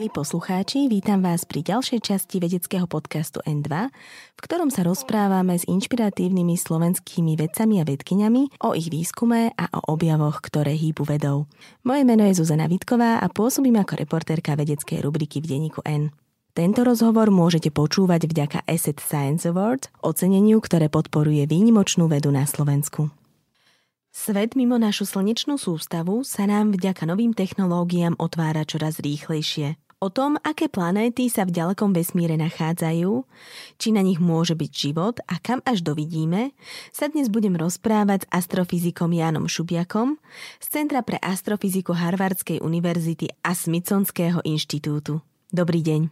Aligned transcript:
Milí 0.00 0.16
poslucháči, 0.16 0.88
vítam 0.88 1.20
vás 1.20 1.44
pri 1.44 1.60
ďalšej 1.60 2.00
časti 2.00 2.40
vedeckého 2.40 2.88
podcastu 2.88 3.44
N2, 3.44 3.92
v 4.32 4.40
ktorom 4.40 4.72
sa 4.72 4.80
rozprávame 4.80 5.52
s 5.60 5.68
inšpiratívnymi 5.68 6.56
slovenskými 6.56 7.36
vedcami 7.36 7.74
a 7.76 7.84
vedkyňami 7.84 8.64
o 8.64 8.72
ich 8.72 8.88
výskume 8.88 9.52
a 9.52 9.64
o 9.76 9.92
objavoch, 9.92 10.40
ktoré 10.40 10.72
hýbu 10.72 11.04
vedou. 11.04 11.44
Moje 11.84 12.08
meno 12.08 12.24
je 12.24 12.32
Zuzana 12.32 12.64
Vitková 12.64 13.20
a 13.20 13.28
pôsobím 13.28 13.76
ako 13.76 14.00
reportérka 14.00 14.56
vedeckej 14.56 15.04
rubriky 15.04 15.44
v 15.44 15.52
denníku 15.52 15.84
N. 15.84 16.16
Tento 16.56 16.80
rozhovor 16.80 17.28
môžete 17.28 17.68
počúvať 17.68 18.24
vďaka 18.24 18.64
Asset 18.64 19.04
Science 19.04 19.44
Award, 19.52 19.92
oceneniu, 20.00 20.64
ktoré 20.64 20.88
podporuje 20.88 21.44
výnimočnú 21.44 22.08
vedu 22.08 22.32
na 22.32 22.48
Slovensku. 22.48 23.12
Svet 24.16 24.56
mimo 24.56 24.80
našu 24.80 25.04
slnečnú 25.04 25.60
sústavu 25.60 26.24
sa 26.24 26.48
nám 26.48 26.72
vďaka 26.72 27.04
novým 27.04 27.36
technológiám 27.36 28.16
otvára 28.16 28.64
čoraz 28.64 28.96
rýchlejšie. 28.96 29.89
O 30.00 30.08
tom, 30.08 30.40
aké 30.40 30.72
planéty 30.72 31.28
sa 31.28 31.44
v 31.44 31.52
ďalekom 31.52 31.92
vesmíre 31.92 32.32
nachádzajú, 32.40 33.20
či 33.76 33.92
na 33.92 34.00
nich 34.00 34.16
môže 34.16 34.56
byť 34.56 34.72
život 34.72 35.20
a 35.28 35.36
kam 35.36 35.60
až 35.68 35.84
dovidíme, 35.84 36.56
sa 36.88 37.12
dnes 37.12 37.28
budem 37.28 37.52
rozprávať 37.52 38.24
s 38.24 38.30
astrofyzikom 38.32 39.12
Jánom 39.12 39.44
Šubiakom 39.44 40.16
z 40.56 40.66
Centra 40.72 41.04
pre 41.04 41.20
astrofyziku 41.20 41.92
Harvardskej 41.92 42.64
univerzity 42.64 43.28
a 43.44 43.52
Smithsonského 43.52 44.40
inštitútu. 44.40 45.20
Dobrý 45.52 45.84
deň. 45.84 46.08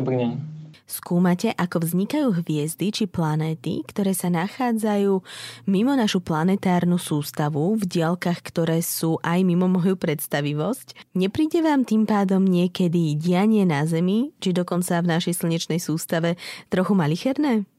Dobrý 0.00 0.16
deň. 0.24 0.59
Skúmate, 0.90 1.54
ako 1.54 1.86
vznikajú 1.86 2.42
hviezdy 2.42 2.90
či 2.90 3.06
planéty, 3.06 3.86
ktoré 3.86 4.10
sa 4.10 4.26
nachádzajú 4.26 5.22
mimo 5.70 5.94
našu 5.94 6.18
planetárnu 6.18 6.98
sústavu, 6.98 7.78
v 7.78 7.86
diaľkach, 7.86 8.42
ktoré 8.42 8.82
sú 8.82 9.22
aj 9.22 9.46
mimo 9.46 9.70
moju 9.70 9.94
predstavivosť. 9.94 11.14
Nepríde 11.14 11.62
vám 11.62 11.86
tým 11.86 12.10
pádom 12.10 12.42
niekedy 12.42 13.14
dianie 13.14 13.62
na 13.62 13.86
Zemi, 13.86 14.34
či 14.42 14.50
dokonca 14.50 14.98
v 14.98 15.14
našej 15.14 15.38
slnečnej 15.38 15.78
sústave, 15.78 16.34
trochu 16.66 16.98
malicherné? 16.98 17.70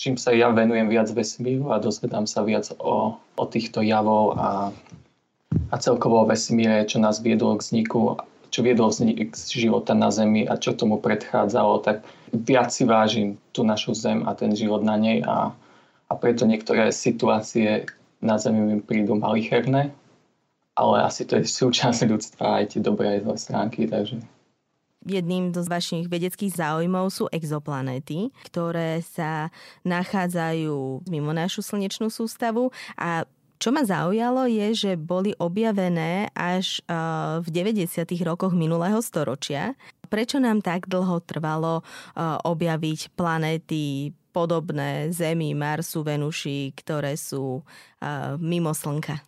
Čím 0.00 0.16
sa 0.16 0.32
ja 0.32 0.48
venujem 0.48 0.88
viac 0.88 1.12
vesmíru 1.12 1.76
a 1.76 1.76
dozvedám 1.76 2.24
sa 2.24 2.40
viac 2.40 2.72
o, 2.80 3.20
o 3.20 3.44
týchto 3.44 3.84
javov 3.84 4.32
a, 4.40 4.72
a 5.68 5.76
celkovo 5.76 6.24
o 6.24 6.28
vesmíre, 6.30 6.88
čo 6.88 7.04
nás 7.04 7.20
viedlo 7.20 7.52
k 7.60 7.68
vzniku 7.68 8.16
čo 8.48 8.64
viedlo 8.64 8.88
vznik 8.88 9.36
života 9.36 9.92
na 9.92 10.08
Zemi 10.08 10.48
a 10.48 10.56
čo 10.56 10.72
tomu 10.74 10.98
predchádzalo, 11.00 11.84
tak 11.84 12.04
viac 12.32 12.72
si 12.72 12.88
vážim 12.88 13.36
tú 13.52 13.64
našu 13.64 13.92
Zem 13.92 14.24
a 14.24 14.32
ten 14.32 14.52
život 14.56 14.80
na 14.84 14.96
nej 14.96 15.24
a, 15.24 15.52
a 16.08 16.12
preto 16.16 16.48
niektoré 16.48 16.92
situácie 16.92 17.88
na 18.18 18.40
Zemi 18.40 18.60
mi 18.64 18.76
prídu 18.82 19.14
malicherné, 19.14 19.94
ale 20.74 20.96
asi 21.02 21.26
to 21.26 21.38
je 21.38 21.46
súčasť 21.46 22.06
ľudstva 22.06 22.62
aj 22.62 22.64
tie 22.76 22.80
dobré 22.82 23.22
zlé 23.22 23.36
stránky, 23.38 23.86
takže. 23.86 24.18
Jedným 25.08 25.54
z 25.54 25.68
vašich 25.70 26.10
vedeckých 26.10 26.58
záujmov 26.58 27.14
sú 27.14 27.30
exoplanéty, 27.30 28.34
ktoré 28.50 28.98
sa 29.00 29.54
nachádzajú 29.86 31.06
mimo 31.06 31.30
našu 31.30 31.62
slnečnú 31.62 32.10
sústavu 32.10 32.74
a 32.98 33.22
čo 33.58 33.74
ma 33.74 33.82
zaujalo 33.82 34.46
je, 34.46 34.70
že 34.72 34.92
boli 34.94 35.34
objavené 35.34 36.30
až 36.32 36.78
v 37.42 37.48
90. 37.50 38.06
rokoch 38.22 38.54
minulého 38.54 39.02
storočia. 39.02 39.74
Prečo 40.08 40.38
nám 40.40 40.62
tak 40.62 40.86
dlho 40.86 41.20
trvalo 41.26 41.82
objaviť 42.46 43.12
planéty 43.18 44.14
podobné 44.30 45.10
Zemi, 45.10 45.52
Marsu, 45.52 46.06
Venuši, 46.06 46.70
ktoré 46.78 47.18
sú 47.18 47.66
mimo 48.38 48.70
Slnka? 48.70 49.18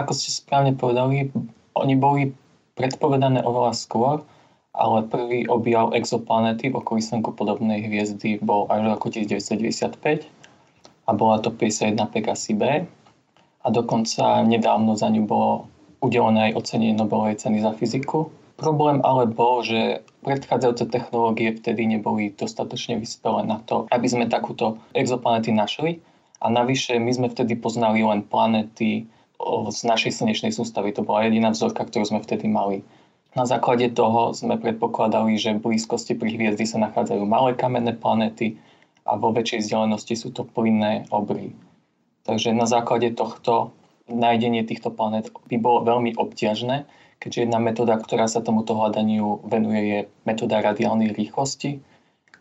Ako 0.00 0.16
ste 0.16 0.32
správne 0.32 0.72
povedali, 0.72 1.28
oni 1.76 1.94
boli 1.94 2.32
predpovedané 2.80 3.44
oveľa 3.44 3.76
skôr, 3.76 4.24
ale 4.72 5.04
prvý 5.04 5.44
objav 5.52 5.92
exoplanéty 5.92 6.72
v 6.72 6.80
okolí 6.80 7.04
Slnku 7.04 7.36
podobnej 7.36 7.84
hviezdy 7.84 8.40
bol 8.40 8.64
až 8.72 8.88
v 8.88 8.88
roku 8.96 9.12
1995 9.12 10.24
a 11.04 11.10
bola 11.12 11.36
to 11.44 11.52
51 11.52 12.08
Pegasi 12.08 12.56
B 12.56 12.88
a 13.62 13.70
dokonca 13.70 14.42
nedávno 14.42 14.98
za 14.98 15.08
ňu 15.08 15.22
bolo 15.26 15.70
udelené 16.02 16.50
aj 16.50 16.58
ocenenie 16.58 16.98
Nobelovej 16.98 17.38
ceny 17.38 17.62
za 17.62 17.72
fyziku. 17.78 18.28
Problém 18.58 18.98
ale 19.06 19.30
bol, 19.30 19.62
že 19.62 20.02
predchádzajúce 20.26 20.90
technológie 20.90 21.54
vtedy 21.54 21.86
neboli 21.86 22.34
dostatočne 22.34 22.98
vyspelé 22.98 23.46
na 23.46 23.62
to, 23.62 23.86
aby 23.90 24.06
sme 24.06 24.30
takúto 24.30 24.78
exoplanety 24.94 25.54
našli. 25.54 26.02
A 26.42 26.50
navyše 26.50 26.98
my 26.98 27.10
sme 27.14 27.28
vtedy 27.30 27.54
poznali 27.54 28.02
len 28.02 28.26
planety 28.26 29.06
z 29.70 29.80
našej 29.82 30.10
slnečnej 30.10 30.50
sústavy. 30.54 30.90
To 30.94 31.06
bola 31.06 31.26
jediná 31.26 31.54
vzorka, 31.54 31.86
ktorú 31.86 32.02
sme 32.06 32.20
vtedy 32.22 32.50
mali. 32.50 32.82
Na 33.32 33.46
základe 33.48 33.88
toho 33.94 34.34
sme 34.36 34.58
predpokladali, 34.58 35.38
že 35.38 35.56
v 35.56 35.72
blízkosti 35.72 36.18
pri 36.18 36.34
hviezdy 36.34 36.66
sa 36.66 36.82
nachádzajú 36.82 37.22
malé 37.24 37.54
kamenné 37.56 37.94
planety 37.94 38.58
a 39.06 39.16
vo 39.16 39.32
väčšej 39.34 39.66
vzdialenosti 39.66 40.14
sú 40.18 40.34
to 40.34 40.46
plynné 40.46 41.08
obry. 41.10 41.54
Takže 42.22 42.54
na 42.54 42.70
základe 42.70 43.10
tohto 43.18 43.74
nájdenie 44.06 44.62
týchto 44.62 44.94
planét 44.94 45.30
by 45.50 45.56
bolo 45.58 45.82
veľmi 45.82 46.14
obťažné, 46.14 46.86
keďže 47.18 47.42
jedna 47.46 47.58
metóda, 47.62 47.98
ktorá 47.98 48.26
sa 48.26 48.42
tomuto 48.42 48.74
hľadaniu 48.74 49.42
venuje, 49.46 49.80
je 49.82 49.98
metóda 50.26 50.62
radiálnej 50.62 51.14
rýchlosti, 51.14 51.82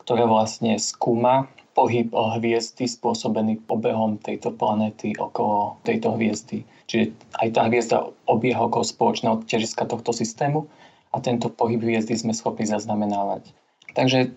ktorá 0.02 0.26
vlastne 0.26 0.82
skúma 0.82 1.50
pohyb 1.72 2.12
hviezdy 2.12 2.84
spôsobený 2.90 3.64
obehom 3.72 4.20
tejto 4.20 4.52
planéty 4.52 5.16
okolo 5.16 5.80
tejto 5.88 6.20
hviezdy. 6.20 6.68
Čiže 6.92 7.16
aj 7.40 7.48
tá 7.56 7.62
hviezda 7.72 7.98
obieha 8.28 8.60
okolo 8.60 8.84
spoločného 8.84 9.48
ťažiska 9.48 9.88
tohto 9.88 10.12
systému 10.12 10.68
a 11.16 11.24
tento 11.24 11.48
pohyb 11.48 11.80
hviezdy 11.80 12.18
sme 12.20 12.36
schopní 12.36 12.68
zaznamenávať. 12.68 13.56
Takže 13.96 14.36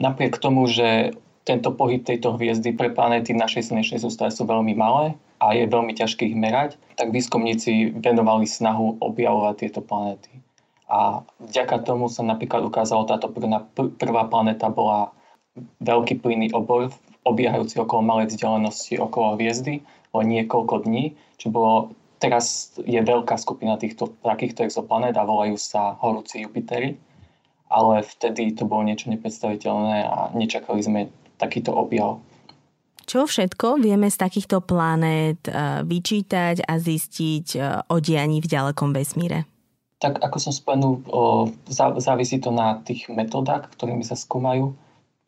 napriek 0.00 0.40
tomu, 0.40 0.64
že 0.64 1.12
tento 1.44 1.72
pohyb 1.72 2.04
tejto 2.04 2.36
hviezdy 2.36 2.76
pre 2.76 2.92
planéty 2.92 3.32
našej 3.32 3.72
slnečnej 3.72 4.00
sústave 4.00 4.30
sú 4.30 4.44
veľmi 4.44 4.76
malé 4.76 5.16
a 5.40 5.56
je 5.56 5.64
veľmi 5.64 5.96
ťažké 5.96 6.28
ich 6.28 6.36
merať, 6.36 6.76
tak 7.00 7.10
výskumníci 7.10 7.96
venovali 7.96 8.44
snahu 8.44 9.00
objavovať 9.00 9.54
tieto 9.56 9.80
planéty. 9.80 10.28
A 10.90 11.22
vďaka 11.40 11.86
tomu 11.86 12.10
sa 12.10 12.26
napríklad 12.26 12.66
ukázalo, 12.66 13.08
táto 13.08 13.30
prvá, 13.30 14.22
planéta 14.26 14.68
bola 14.68 15.14
veľký 15.80 16.20
plynný 16.20 16.52
obor, 16.52 16.92
obiehajúci 17.24 17.78
okolo 17.78 18.02
malej 18.02 18.34
vzdialenosti 18.34 18.98
okolo 18.98 19.38
hviezdy, 19.38 19.80
len 20.10 20.26
niekoľko 20.26 20.84
dní, 20.84 21.14
čo 21.38 21.48
bolo 21.48 21.94
teraz 22.20 22.76
je 22.82 23.00
veľká 23.00 23.38
skupina 23.40 23.80
týchto 23.80 24.12
takýchto 24.20 24.66
exoplanét 24.66 25.16
a 25.16 25.24
volajú 25.24 25.56
sa 25.56 25.96
horúci 26.02 26.44
Jupitery, 26.44 26.98
ale 27.70 28.02
vtedy 28.02 28.52
to 28.52 28.66
bolo 28.66 28.82
niečo 28.84 29.08
nepredstaviteľné 29.08 30.04
a 30.04 30.34
nečakali 30.34 30.82
sme 30.82 31.00
takýto 31.40 31.72
objav. 31.72 32.20
Čo 33.08 33.26
všetko 33.26 33.82
vieme 33.82 34.06
z 34.06 34.16
takýchto 34.20 34.62
planét 34.62 35.42
eh, 35.48 35.82
vyčítať 35.82 36.62
a 36.62 36.78
zistiť 36.78 37.46
eh, 37.56 37.82
o 37.90 37.96
dianí 37.98 38.38
v 38.38 38.50
ďalekom 38.52 38.92
vesmíre? 38.92 39.48
Tak 40.00 40.16
ako 40.24 40.36
som 40.40 40.52
spomenul, 40.56 41.04
závisí 42.00 42.40
to 42.40 42.48
na 42.48 42.80
tých 42.88 43.12
metodách, 43.12 43.68
ktorými 43.76 44.00
sa 44.00 44.16
skúmajú. 44.16 44.72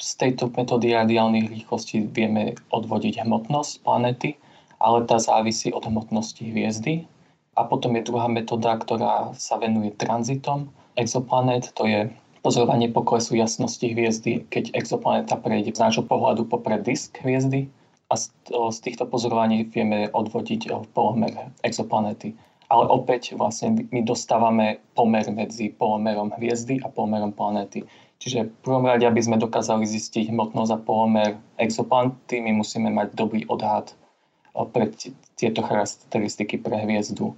Z 0.01 0.17
tejto 0.17 0.49
metódy 0.49 0.97
radiálnych 0.97 1.53
rýchlostí 1.53 2.09
vieme 2.09 2.57
odvodiť 2.73 3.21
hmotnosť 3.21 3.85
planéty, 3.85 4.41
ale 4.81 5.05
tá 5.05 5.21
závisí 5.21 5.69
od 5.77 5.85
hmotnosti 5.85 6.41
hviezdy. 6.41 7.05
A 7.53 7.69
potom 7.69 7.93
je 8.01 8.09
druhá 8.09 8.33
metóda, 8.33 8.81
ktorá 8.81 9.37
sa 9.37 9.61
venuje 9.61 9.93
tranzitom 9.93 10.73
exoplanét, 10.97 11.69
to 11.77 11.85
je 11.85 12.09
pozorovanie 12.43 12.91
poklesu 12.91 13.39
jasnosti 13.39 13.87
hviezdy, 13.87 14.45
keď 14.51 14.75
exoplanéta 14.75 15.39
prejde 15.39 15.73
z 15.73 15.81
nášho 15.81 16.05
pohľadu 16.05 16.51
popred 16.51 16.83
disk 16.83 17.15
hviezdy 17.23 17.71
a 18.11 18.19
z, 18.19 18.29
týchto 18.83 19.07
pozorovaní 19.07 19.65
vieme 19.65 20.11
odvodiť 20.11 20.69
polomer 20.93 21.55
exoplanéty. 21.63 22.35
Ale 22.69 22.89
opäť 22.89 23.37
vlastne 23.37 23.87
my 23.93 24.01
dostávame 24.03 24.81
pomer 24.97 25.29
medzi 25.31 25.71
polomerom 25.71 26.33
hviezdy 26.37 26.81
a 26.83 26.89
polomerom 26.89 27.33
planéty. 27.33 27.85
Čiže 28.17 28.49
v 28.49 28.59
prvom 28.65 28.89
rade, 28.89 29.05
aby 29.05 29.21
sme 29.21 29.37
dokázali 29.37 29.85
zistiť 29.85 30.33
hmotnosť 30.33 30.73
a 30.73 30.83
polomer 30.83 31.31
exoplanety, 31.61 32.41
my 32.41 32.59
musíme 32.59 32.89
mať 32.89 33.13
dobrý 33.13 33.45
odhad 33.47 33.93
pre 34.73 34.89
tieto 35.37 35.61
charakteristiky 35.65 36.61
pre 36.61 36.81
hviezdu. 36.85 37.37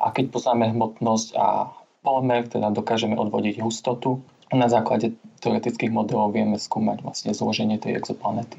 A 0.00 0.12
keď 0.12 0.36
poznáme 0.36 0.68
hmotnosť 0.76 1.28
a 1.36 1.72
pomer, 2.02 2.46
teda 2.46 2.70
dokážeme 2.70 3.18
odvodiť 3.18 3.62
hustotu 3.62 4.22
na 4.52 4.68
základe 4.68 5.12
teoretických 5.44 5.92
modelov 5.92 6.32
vieme 6.32 6.56
skúmať 6.56 7.04
vlastne 7.04 7.32
zloženie 7.36 7.76
tej 7.76 8.00
exoplanety. 8.00 8.56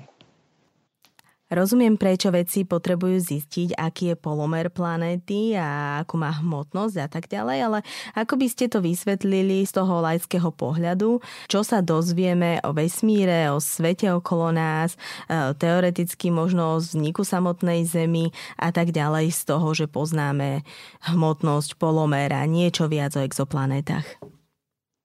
Rozumiem, 1.50 1.98
prečo 1.98 2.30
vedci 2.30 2.62
potrebujú 2.62 3.18
zistiť, 3.18 3.74
aký 3.74 4.14
je 4.14 4.16
polomer 4.22 4.70
planéty 4.70 5.58
a 5.58 5.98
akú 6.06 6.22
má 6.22 6.30
hmotnosť 6.30 6.96
a 7.02 7.08
tak 7.10 7.26
ďalej, 7.26 7.58
ale 7.66 7.80
ako 8.14 8.38
by 8.38 8.48
ste 8.54 8.70
to 8.70 8.86
vysvetlili 8.86 9.66
z 9.66 9.74
toho 9.74 9.98
laického 9.98 10.54
pohľadu, 10.54 11.18
čo 11.50 11.66
sa 11.66 11.82
dozvieme 11.82 12.62
o 12.62 12.70
vesmíre, 12.70 13.50
o 13.50 13.58
svete 13.58 14.14
okolo 14.14 14.54
nás, 14.54 14.94
e, 15.26 15.58
teoreticky 15.58 16.30
možno 16.30 16.78
o 16.78 16.82
vzniku 16.82 17.26
samotnej 17.26 17.82
Zemi 17.82 18.30
a 18.62 18.70
tak 18.70 18.94
ďalej 18.94 19.34
z 19.34 19.42
toho, 19.50 19.74
že 19.74 19.90
poznáme 19.90 20.62
hmotnosť, 21.10 21.82
polomer 21.82 22.30
a 22.30 22.46
niečo 22.46 22.86
viac 22.86 23.18
o 23.18 23.26
exoplanetách. 23.26 24.22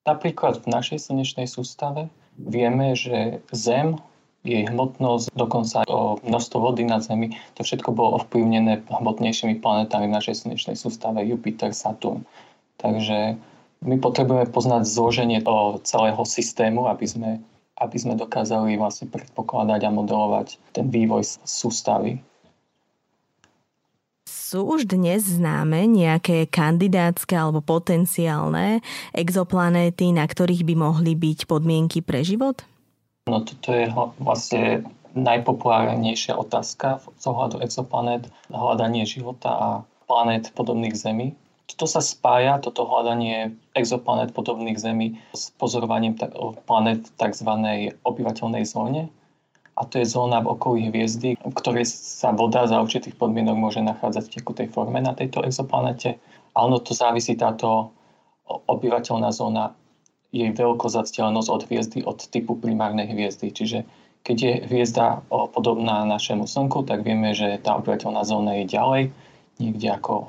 Napríklad 0.05 0.61
v 0.61 0.67
našej 0.69 1.08
slnečnej 1.08 1.49
sústave 1.49 2.12
vieme, 2.37 2.93
že 2.93 3.41
Zem 3.49 3.96
jej 4.44 4.69
hmotnosť, 4.69 5.32
dokonca 5.32 5.88
o 5.88 6.20
množstvo 6.20 6.61
vody 6.61 6.85
na 6.85 7.00
Zemi. 7.00 7.32
To 7.56 7.64
všetko 7.64 7.96
bolo 7.96 8.20
ovplyvnené 8.20 8.85
hmotnejšími 8.93 9.64
planetami 9.64 10.12
v 10.12 10.17
našej 10.20 10.44
slnečnej 10.44 10.76
sústave 10.76 11.25
Jupiter, 11.25 11.73
Saturn. 11.73 12.29
Takže 12.76 13.41
my 13.88 13.96
potrebujeme 13.96 14.44
poznať 14.52 14.85
zloženie 14.85 15.41
celého 15.85 16.23
systému, 16.29 16.93
aby 16.93 17.06
sme, 17.08 17.31
aby 17.81 17.96
sme 17.96 18.20
dokázali 18.20 18.76
vlastne 18.76 19.08
predpokladať 19.08 19.81
a 19.88 19.91
modelovať 19.91 20.61
ten 20.76 20.93
vývoj 20.93 21.25
sústavy. 21.49 22.20
Sú 24.29 24.69
už 24.70 24.87
dnes 24.87 25.25
známe 25.25 25.88
nejaké 25.88 26.46
kandidátske 26.46 27.35
alebo 27.35 27.64
potenciálne 27.64 28.85
exoplanéty, 29.17 30.14
na 30.14 30.29
ktorých 30.29 30.62
by 30.69 30.75
mohli 30.79 31.17
byť 31.17 31.49
podmienky 31.49 32.05
pre 32.05 32.23
život? 32.23 32.62
No 33.25 33.41
toto 33.41 33.73
je 33.73 33.88
vlastne 34.21 34.85
najpopulárnejšia 35.17 36.37
otázka 36.37 37.00
z 37.17 37.25
ohľadu 37.25 37.65
exoplanet, 37.65 38.29
hľadanie 38.53 39.09
života 39.09 39.49
a 39.49 39.69
planét 40.05 40.53
podobných 40.53 40.93
Zemi. 40.93 41.32
Toto 41.65 41.88
sa 41.88 42.05
spája, 42.05 42.61
toto 42.61 42.85
hľadanie 42.85 43.56
exoplanet 43.73 44.37
podobných 44.37 44.76
Zemi 44.76 45.17
s 45.32 45.49
pozorovaním 45.56 46.21
planet 46.69 47.09
v 47.09 47.17
tzv. 47.17 47.50
obyvateľnej 48.05 48.69
zóne. 48.69 49.09
A 49.81 49.88
to 49.88 50.05
je 50.05 50.06
zóna 50.06 50.44
v 50.44 50.53
okolí 50.53 50.93
hviezdy, 50.93 51.41
v 51.41 51.55
ktorej 51.56 51.88
sa 51.88 52.29
voda 52.29 52.69
za 52.69 52.77
určitých 52.77 53.17
podmienok 53.17 53.56
môže 53.56 53.81
nachádzať 53.81 54.25
v 54.29 54.35
tekutej 54.37 54.69
forme 54.69 55.00
na 55.00 55.17
tejto 55.17 55.41
exoplanete. 55.41 56.20
A 56.53 56.69
ono 56.69 56.77
to 56.77 56.93
závisí 56.93 57.41
táto 57.41 57.88
obyvateľná 58.44 59.32
zóna 59.32 59.73
jej 60.34 60.50
veľkosť 60.50 60.96
a 60.98 61.06
vzdialenosť 61.06 61.48
od 61.48 61.62
hviezdy 61.70 61.98
od 62.02 62.19
typu 62.26 62.58
primárnej 62.58 63.06
hviezdy. 63.06 63.54
Čiže 63.54 63.86
keď 64.26 64.36
je 64.36 64.54
hviezda 64.66 65.22
podobná 65.31 66.02
našemu 66.02 66.50
Slnku, 66.50 66.82
tak 66.82 67.06
vieme, 67.06 67.31
že 67.31 67.62
tá 67.62 67.78
obyvateľná 67.78 68.26
zóna 68.26 68.58
je 68.58 68.64
ďalej, 68.66 69.02
niekde 69.62 69.88
ako 69.94 70.26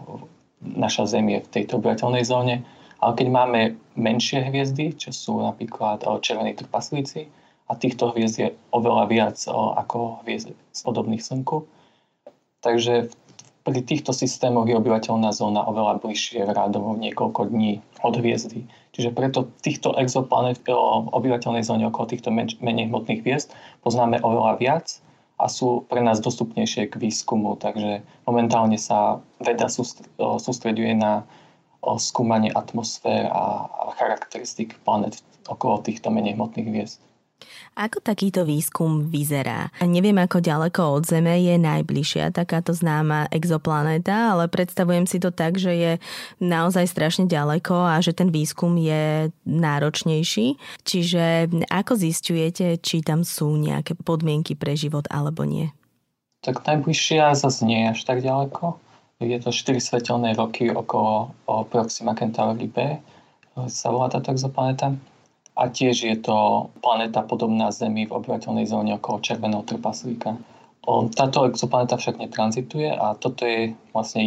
naša 0.61 1.09
Zem 1.09 1.33
je 1.33 1.39
v 1.41 1.51
tejto 1.51 1.81
obyvateľnej 1.81 2.21
zóne. 2.21 2.61
Ale 3.01 3.11
keď 3.17 3.27
máme 3.33 3.61
menšie 3.97 4.45
hviezdy, 4.45 4.93
čo 4.93 5.09
sú 5.09 5.33
napríklad 5.41 6.05
červení 6.21 6.53
trpaslíci, 6.53 7.25
a 7.65 7.73
týchto 7.73 8.13
hviezd 8.13 8.37
je 8.37 8.47
oveľa 8.77 9.09
viac 9.09 9.37
ako 9.49 10.21
hviezd 10.21 10.53
z 10.53 10.79
podobných 10.85 11.25
Slnku, 11.25 11.65
takže 12.61 13.09
pri 13.65 13.81
týchto 13.81 14.13
systémoch 14.13 14.69
je 14.69 14.77
obyvateľná 14.77 15.33
zóna 15.33 15.65
oveľa 15.65 15.97
bližšie 16.05 16.45
rádovo 16.45 16.93
niekoľko 17.01 17.49
dní 17.49 17.81
od 18.05 18.13
hviezdy. 18.13 18.69
Čiže 18.93 19.09
preto 19.09 19.49
týchto 19.65 19.97
exoplanet 19.97 20.61
v 20.61 20.77
obyvateľnej 21.09 21.65
zóne 21.65 21.89
okolo 21.89 22.13
týchto 22.13 22.29
menej 22.31 22.85
hmotných 22.87 23.25
hviezd 23.25 23.57
poznáme 23.81 24.21
oveľa 24.21 24.61
viac 24.61 25.01
a 25.41 25.49
sú 25.49 25.81
pre 25.89 25.99
nás 25.99 26.21
dostupnejšie 26.21 26.93
k 26.93 27.01
výskumu. 27.01 27.57
Takže 27.57 28.05
momentálne 28.29 28.77
sa 28.77 29.19
veda 29.41 29.65
sústreduje 29.65 30.93
na 30.93 31.25
skúmanie 31.97 32.53
atmosfér 32.53 33.33
a 33.33 33.65
charakteristik 33.97 34.77
planet 34.85 35.25
okolo 35.49 35.81
týchto 35.81 36.13
menej 36.13 36.37
hmotných 36.37 36.69
hviezd. 36.69 37.01
Ako 37.75 37.99
takýto 37.99 38.47
výskum 38.47 39.11
vyzerá? 39.11 39.67
Neviem, 39.83 40.15
ako 40.15 40.39
ďaleko 40.39 40.95
od 40.95 41.03
Zeme 41.03 41.35
je 41.43 41.59
najbližšia 41.59 42.31
takáto 42.31 42.71
známa 42.71 43.27
exoplanéta, 43.27 44.31
ale 44.31 44.47
predstavujem 44.47 45.03
si 45.03 45.19
to 45.19 45.35
tak, 45.35 45.59
že 45.59 45.71
je 45.75 45.91
naozaj 46.39 46.87
strašne 46.87 47.27
ďaleko 47.27 47.75
a 47.75 47.99
že 47.99 48.15
ten 48.15 48.31
výskum 48.31 48.79
je 48.79 49.27
náročnejší. 49.43 50.55
Čiže 50.87 51.51
ako 51.67 51.93
zistujete, 51.99 52.79
či 52.79 53.03
tam 53.03 53.27
sú 53.27 53.59
nejaké 53.59 53.99
podmienky 53.99 54.55
pre 54.55 54.79
život 54.79 55.03
alebo 55.11 55.43
nie? 55.43 55.75
Tak 56.47 56.63
najbližšia 56.63 57.35
zase 57.35 57.67
nie 57.67 57.83
je 57.83 57.91
až 57.91 58.01
tak 58.07 58.23
ďaleko. 58.23 58.79
Je 59.19 59.35
to 59.39 59.51
4 59.51 59.79
svetelné 59.83 60.35
roky 60.39 60.71
okolo 60.71 61.35
Proxima 61.71 62.15
Centauri 62.15 62.71
B, 62.71 62.99
sa 63.67 63.87
volá 63.91 64.11
táto 64.11 64.31
exoplanéta 64.31 64.91
a 65.55 65.71
tiež 65.71 66.03
je 66.03 66.15
to 66.19 66.67
planéta 66.83 67.23
podobná 67.23 67.71
Zemi 67.71 68.03
v 68.05 68.15
obyvateľnej 68.15 68.67
zóne 68.67 68.99
okolo 68.99 69.23
červeného 69.23 69.63
trpaslíka. 69.63 70.35
Táto 71.17 71.49
exoplaneta 71.49 71.97
však 71.97 72.21
netranzituje 72.21 72.93
a 72.93 73.17
toto 73.17 73.41
je 73.41 73.73
vlastne 73.89 74.21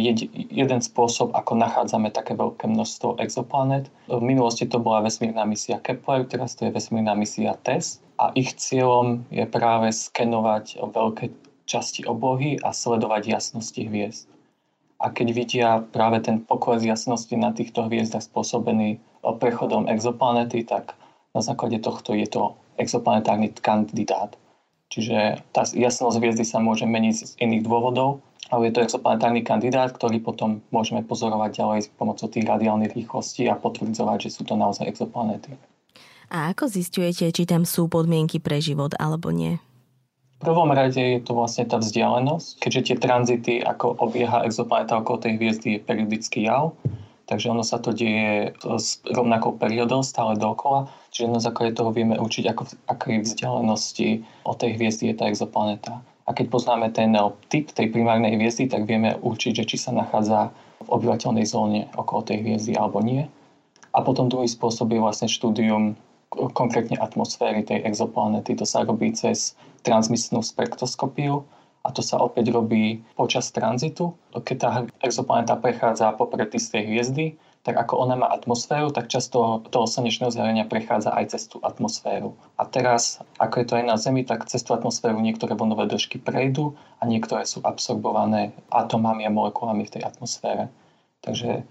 jeden 0.51 0.81
spôsob, 0.83 1.31
ako 1.31 1.55
nachádzame 1.55 2.11
také 2.11 2.35
veľké 2.35 2.67
množstvo 2.67 3.15
exoplanet. 3.23 3.87
V 4.11 4.19
minulosti 4.19 4.67
to 4.67 4.75
bola 4.75 4.99
vesmírna 5.07 5.47
misia 5.47 5.79
Kepler, 5.79 6.27
teraz 6.27 6.59
to 6.59 6.67
je 6.67 6.75
vesmírna 6.75 7.15
misia 7.15 7.55
TESS 7.63 8.03
a 8.19 8.35
ich 8.35 8.59
cieľom 8.59 9.23
je 9.31 9.47
práve 9.47 9.87
skenovať 9.95 10.83
veľké 10.83 11.31
časti 11.63 12.03
oblohy 12.03 12.59
a 12.59 12.75
sledovať 12.75 13.39
jasnosti 13.39 13.79
hviezd. 13.79 14.27
A 14.99 15.15
keď 15.15 15.27
vidia 15.31 15.69
práve 15.95 16.19
ten 16.19 16.43
pokles 16.43 16.83
jasnosti 16.83 17.31
na 17.39 17.55
týchto 17.55 17.87
hviezdach 17.87 18.27
spôsobený 18.27 18.99
prechodom 19.39 19.87
exoplanety, 19.87 20.67
tak 20.67 20.98
na 21.33 21.41
základe 21.41 21.79
tohto 21.79 22.17
je 22.17 22.25
to 22.25 22.57
exoplanetárny 22.79 23.53
kandidát. 23.59 24.33
Čiže 24.89 25.45
tá 25.53 25.69
jasnosť 25.69 26.17
hviezdy 26.17 26.43
sa 26.47 26.57
môže 26.57 26.89
meniť 26.89 27.13
z 27.13 27.31
iných 27.37 27.61
dôvodov, 27.61 28.25
ale 28.49 28.69
je 28.69 28.73
to 28.73 28.83
exoplanetárny 28.89 29.45
kandidát, 29.45 29.93
ktorý 29.93 30.17
potom 30.17 30.65
môžeme 30.73 31.05
pozorovať 31.05 31.51
ďalej 31.53 31.79
pomocou 31.93 32.25
tých 32.25 32.49
radiálnych 32.49 32.97
rýchlostí 32.97 33.45
a 33.45 33.53
potvrdzovať, 33.53 34.17
že 34.25 34.33
sú 34.33 34.41
to 34.49 34.57
naozaj 34.57 34.89
exoplanety. 34.89 35.53
A 36.33 36.49
ako 36.53 36.69
zistujete, 36.69 37.29
či 37.29 37.43
tam 37.45 37.65
sú 37.65 37.89
podmienky 37.89 38.41
pre 38.41 38.57
život 38.61 38.97
alebo 38.97 39.29
nie? 39.29 39.61
V 40.39 40.47
prvom 40.47 40.71
rade 40.71 40.97
je 40.97 41.19
to 41.19 41.35
vlastne 41.35 41.67
tá 41.67 41.77
vzdialenosť, 41.83 42.63
keďže 42.63 42.81
tie 42.81 42.97
tranzity, 42.97 43.53
ako 43.59 43.99
obieha 43.99 44.47
exoplaneta 44.47 45.03
okolo 45.03 45.19
tej 45.19 45.35
hviezdy, 45.35 45.67
je 45.77 45.79
periodický 45.83 46.47
jav, 46.47 46.71
takže 47.29 47.53
ono 47.53 47.61
sa 47.61 47.77
to 47.77 47.93
deje 47.93 48.57
s 48.57 49.05
rovnakou 49.05 49.53
periodou 49.61 50.01
stále 50.01 50.33
dokola, 50.33 50.89
čiže 51.13 51.29
na 51.29 51.37
základe 51.37 51.77
toho 51.77 51.93
vieme 51.93 52.17
určiť, 52.17 52.49
ako, 52.49 52.73
akej 52.89 53.21
vzdialenosti 53.21 54.25
od 54.49 54.57
tej 54.57 54.81
hviezdy 54.81 55.13
je 55.13 55.15
tá 55.21 55.29
exoplaneta. 55.29 56.01
A 56.25 56.33
keď 56.33 56.49
poznáme 56.49 56.89
ten 56.89 57.13
typ 57.53 57.69
tej 57.69 57.93
primárnej 57.93 58.33
hviezdy, 58.33 58.65
tak 58.65 58.89
vieme 58.89 59.13
určiť, 59.21 59.61
že 59.61 59.67
či 59.69 59.77
sa 59.77 59.93
nachádza 59.93 60.49
v 60.81 60.89
obyvateľnej 60.89 61.45
zóne 61.45 61.85
okolo 61.93 62.25
tej 62.25 62.41
hviezdy 62.41 62.73
alebo 62.73 63.01
nie. 63.01 63.29
A 63.93 64.01
potom 64.01 64.29
druhý 64.29 64.49
spôsob 64.49 64.89
je 64.93 65.01
vlastne 65.01 65.29
štúdium 65.29 65.97
konkrétne 66.29 66.97
atmosféry 67.01 67.65
tej 67.65 67.81
exoplanety. 67.81 68.53
To 68.57 68.65
sa 68.65 68.85
robí 68.85 69.09
cez 69.17 69.57
transmisnú 69.81 70.45
spektroskopiu, 70.45 71.41
a 71.83 71.87
to 71.95 72.03
sa 72.03 72.19
opäť 72.19 72.51
robí 72.51 73.01
počas 73.15 73.49
tranzitu. 73.55 74.13
Keď 74.35 74.57
tá 74.59 74.69
exoplaneta 74.99 75.55
prechádza 75.55 76.11
popred 76.15 76.51
istej 76.51 76.83
hviezdy, 76.85 77.25
tak 77.63 77.75
ako 77.75 78.07
ona 78.07 78.15
má 78.15 78.27
atmosféru, 78.31 78.87
tak 78.89 79.11
často 79.11 79.59
toho 79.67 79.83
slnečného 79.83 80.31
zjarenia 80.31 80.63
prechádza 80.63 81.11
aj 81.11 81.35
cez 81.35 81.43
tú 81.51 81.59
atmosféru. 81.59 82.31
A 82.55 82.63
teraz, 82.63 83.19
ako 83.35 83.55
je 83.59 83.65
to 83.67 83.73
aj 83.75 83.85
na 83.85 83.95
Zemi, 83.99 84.23
tak 84.23 84.47
cez 84.47 84.63
tú 84.63 84.71
atmosféru 84.71 85.19
niektoré 85.19 85.59
vlnové 85.59 85.91
dĺžky 85.91 86.23
prejdú 86.23 86.79
a 86.99 87.03
niektoré 87.03 87.43
sú 87.43 87.59
absorbované 87.67 88.55
atomami 88.71 89.27
a 89.27 89.31
molekulami 89.31 89.83
v 89.83 89.99
tej 89.99 90.03
atmosfére. 90.07 90.71
Takže 91.19 91.67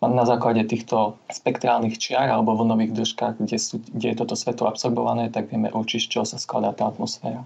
na 0.00 0.24
základe 0.24 0.64
týchto 0.64 1.20
spektrálnych 1.28 2.00
čiar 2.00 2.32
alebo 2.32 2.56
vlnových 2.56 2.96
dĺžkach, 2.96 3.36
kde, 3.36 3.58
sú, 3.60 3.84
kde 3.84 4.14
je 4.14 4.16
toto 4.16 4.32
svetlo 4.32 4.70
absorbované, 4.70 5.28
tak 5.28 5.52
vieme 5.52 5.68
určiť, 5.68 6.00
z 6.06 6.08
čoho 6.08 6.24
sa 6.24 6.40
skladá 6.40 6.72
tá 6.72 6.88
atmosféra. 6.88 7.44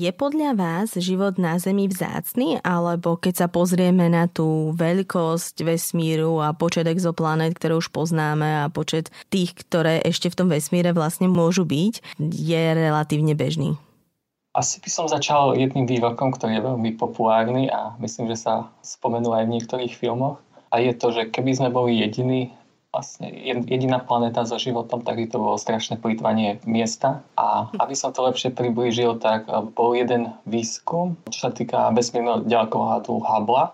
Je 0.00 0.16
podľa 0.16 0.56
vás 0.56 0.96
život 0.96 1.36
na 1.36 1.60
Zemi 1.60 1.84
vzácný, 1.84 2.64
alebo 2.64 3.20
keď 3.20 3.44
sa 3.44 3.48
pozrieme 3.52 4.08
na 4.08 4.32
tú 4.32 4.72
veľkosť 4.72 5.60
vesmíru 5.60 6.40
a 6.40 6.56
počet 6.56 6.88
exoplanet, 6.88 7.52
ktoré 7.52 7.76
už 7.76 7.92
poznáme 7.92 8.64
a 8.64 8.72
počet 8.72 9.12
tých, 9.28 9.52
ktoré 9.52 10.00
ešte 10.00 10.32
v 10.32 10.38
tom 10.40 10.48
vesmíre 10.48 10.96
vlastne 10.96 11.28
môžu 11.28 11.68
byť, 11.68 12.16
je 12.32 12.62
relatívne 12.72 13.36
bežný? 13.36 13.76
Asi 14.56 14.80
by 14.80 14.88
som 14.88 15.04
začal 15.04 15.60
jedným 15.60 15.84
výrokom, 15.84 16.32
ktorý 16.32 16.56
je 16.56 16.66
veľmi 16.72 16.96
populárny 16.96 17.68
a 17.68 17.92
myslím, 18.00 18.32
že 18.32 18.40
sa 18.40 18.72
spomenul 18.80 19.36
aj 19.36 19.44
v 19.52 19.52
niektorých 19.60 19.92
filmoch. 19.92 20.40
A 20.72 20.80
je 20.80 20.96
to, 20.96 21.12
že 21.12 21.28
keby 21.28 21.60
sme 21.60 21.68
boli 21.68 22.00
jediní 22.00 22.56
vlastne 22.90 23.30
jediná 23.70 24.02
planéta 24.02 24.42
so 24.42 24.58
životom, 24.58 25.06
tak 25.06 25.22
to 25.30 25.38
bolo 25.38 25.54
strašné 25.54 26.02
plýtvanie 26.02 26.58
miesta. 26.66 27.22
A 27.38 27.70
aby 27.78 27.94
som 27.94 28.10
to 28.10 28.26
lepšie 28.26 28.50
priblížil, 28.50 29.22
tak 29.22 29.46
bol 29.78 29.94
jeden 29.94 30.34
výskum, 30.42 31.14
čo 31.30 31.48
sa 31.48 31.50
týka 31.54 31.94
vesmírneho 31.94 32.42
ďalekohľadu 32.50 33.22
Hubble. 33.22 33.70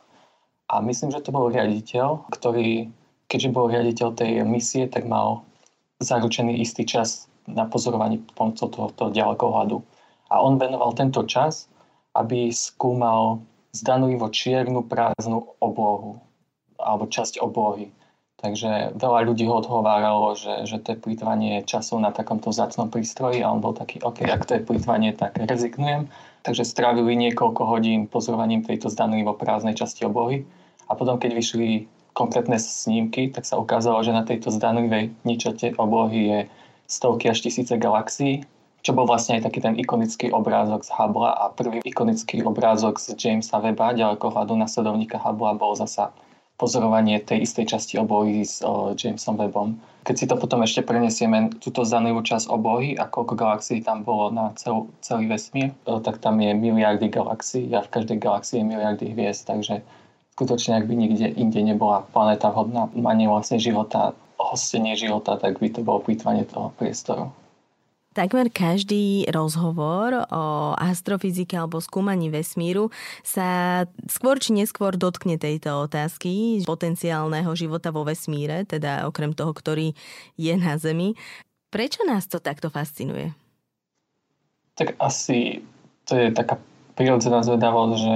A 0.69 0.75
myslím, 0.85 1.15
že 1.15 1.25
to 1.25 1.33
bol 1.33 1.49
riaditeľ, 1.49 2.29
ktorý, 2.29 2.93
keďže 3.33 3.55
bol 3.57 3.73
riaditeľ 3.73 4.09
tej 4.13 4.45
misie, 4.45 4.85
tak 4.85 5.09
mal 5.09 5.49
zaručený 6.05 6.61
istý 6.61 6.85
čas 6.85 7.33
na 7.49 7.65
pozorovanie 7.65 8.21
pomocou 8.37 8.69
tohoto 8.69 9.09
ďalekohľadu. 9.09 9.81
A 10.29 10.43
on 10.45 10.61
venoval 10.61 10.93
tento 10.93 11.25
čas, 11.25 11.71
aby 12.13 12.53
skúmal 12.53 13.41
zdanlivo 13.73 14.29
čiernu 14.29 14.85
prázdnu 14.85 15.57
oblohu 15.63 16.21
alebo 16.77 17.09
časť 17.09 17.41
oblohy. 17.41 17.89
Takže 18.37 18.93
veľa 19.01 19.33
ľudí 19.33 19.49
ho 19.49 19.65
odhováralo, 19.65 20.37
že, 20.37 20.69
že 20.69 20.77
to 20.85 20.93
je 20.93 21.01
plýtvanie 21.01 21.65
času 21.65 21.97
na 21.97 22.13
takomto 22.13 22.53
zácnom 22.53 22.93
prístroji 22.93 23.41
a 23.41 23.49
on 23.49 23.65
bol 23.65 23.73
taký, 23.73 23.97
OK, 24.05 24.29
ak 24.29 24.45
to 24.45 24.61
je 24.61 24.67
plýtvanie, 24.67 25.17
tak 25.17 25.41
rezignujem. 25.41 26.13
Takže 26.45 26.69
strávili 26.69 27.17
niekoľko 27.17 27.63
hodín 27.65 28.05
pozorovaním 28.05 28.61
tejto 28.61 28.93
zdanlivo 28.93 29.33
prázdnej 29.33 29.73
časti 29.73 30.05
oblohy 30.05 30.45
a 30.85 30.93
potom, 30.93 31.17
keď 31.17 31.33
vyšli 31.33 31.89
konkrétne 32.13 32.61
snímky, 32.61 33.33
tak 33.33 33.49
sa 33.49 33.57
ukázalo, 33.57 34.05
že 34.05 34.13
na 34.13 34.25
tejto 34.25 34.53
zdanlivej 34.53 35.17
ničote 35.25 35.73
oblohy 35.77 36.21
je 36.29 36.39
stovky 36.89 37.33
až 37.33 37.41
tisíce 37.41 37.73
galaxií, 37.77 38.45
čo 38.81 38.95
bol 38.95 39.09
vlastne 39.09 39.41
aj 39.41 39.51
taký 39.51 39.59
ten 39.65 39.75
ikonický 39.75 40.31
obrázok 40.31 40.87
z 40.87 40.91
Hubble 40.95 41.27
a 41.27 41.51
prvý 41.51 41.83
ikonický 41.83 42.47
obrázok 42.47 43.03
z 43.03 43.19
Jamesa 43.19 43.59
Weba, 43.59 43.91
ďalekohľadu 43.97 44.55
nasledovníka 44.55 45.19
Hubble 45.19 45.59
bol 45.59 45.75
zasa 45.75 46.15
pozorovanie 46.57 47.21
tej 47.21 47.45
istej 47.45 47.77
časti 47.77 47.95
oblohy 48.01 48.45
s 48.45 48.65
o, 48.65 48.97
Jamesom 48.97 49.37
Webbom. 49.37 49.77
Keď 50.09 50.15
si 50.17 50.27
to 50.27 50.41
potom 50.41 50.65
ešte 50.65 50.81
prenesieme, 50.81 51.53
túto 51.61 51.85
zanlivú 51.85 52.25
časť 52.25 52.49
oblohy 52.49 52.97
a 52.97 53.05
koľko 53.05 53.37
galaxií 53.37 53.85
tam 53.85 54.03
bolo 54.03 54.33
na 54.33 54.57
cel, 54.57 54.89
celý 55.05 55.29
vesmír, 55.29 55.77
o, 55.85 56.01
tak 56.01 56.19
tam 56.25 56.41
je 56.41 56.57
miliardy 56.57 57.13
galaxií 57.13 57.69
a 57.77 57.85
v 57.85 57.93
každej 57.93 58.19
galaxii 58.25 58.65
je 58.65 58.67
miliardy 58.67 59.07
hviezd, 59.13 59.49
takže 59.49 59.85
skutočne, 60.37 60.81
ak 60.81 60.89
by 60.89 60.95
nikde 60.97 61.27
inde 61.37 61.61
nebola 61.61 62.05
planéta 62.13 62.49
vhodná 62.53 62.89
manie 62.97 63.29
vlastne 63.29 63.61
života, 63.61 64.17
hostenie 64.37 64.97
života, 64.97 65.37
tak 65.41 65.61
by 65.61 65.69
to 65.73 65.81
bolo 65.85 66.01
plýtvanie 66.05 66.45
toho 66.49 66.73
priestoru. 66.77 67.33
Takmer 68.17 68.49
každý 68.49 69.29
rozhovor 69.29 70.25
o 70.33 70.73
astrofyzike 70.81 71.53
alebo 71.53 71.85
skúmaní 71.85 72.33
vesmíru 72.33 72.89
sa 73.21 73.85
skôr 74.09 74.41
či 74.41 74.57
neskôr 74.57 74.97
dotkne 74.97 75.37
tejto 75.37 75.85
otázky 75.85 76.65
potenciálneho 76.65 77.53
života 77.53 77.93
vo 77.93 78.09
vesmíre, 78.09 78.65
teda 78.65 79.05
okrem 79.05 79.37
toho, 79.37 79.53
ktorý 79.53 79.93
je 80.41 80.55
na 80.57 80.81
Zemi. 80.81 81.13
Prečo 81.69 82.09
nás 82.09 82.25
to 82.25 82.41
takto 82.41 82.73
fascinuje? 82.73 83.37
Tak 84.81 84.97
asi 84.97 85.61
to 86.09 86.17
je 86.17 86.33
taká 86.33 86.57
prirodzená 86.97 87.45
zvedavosť, 87.45 87.95
že 88.01 88.15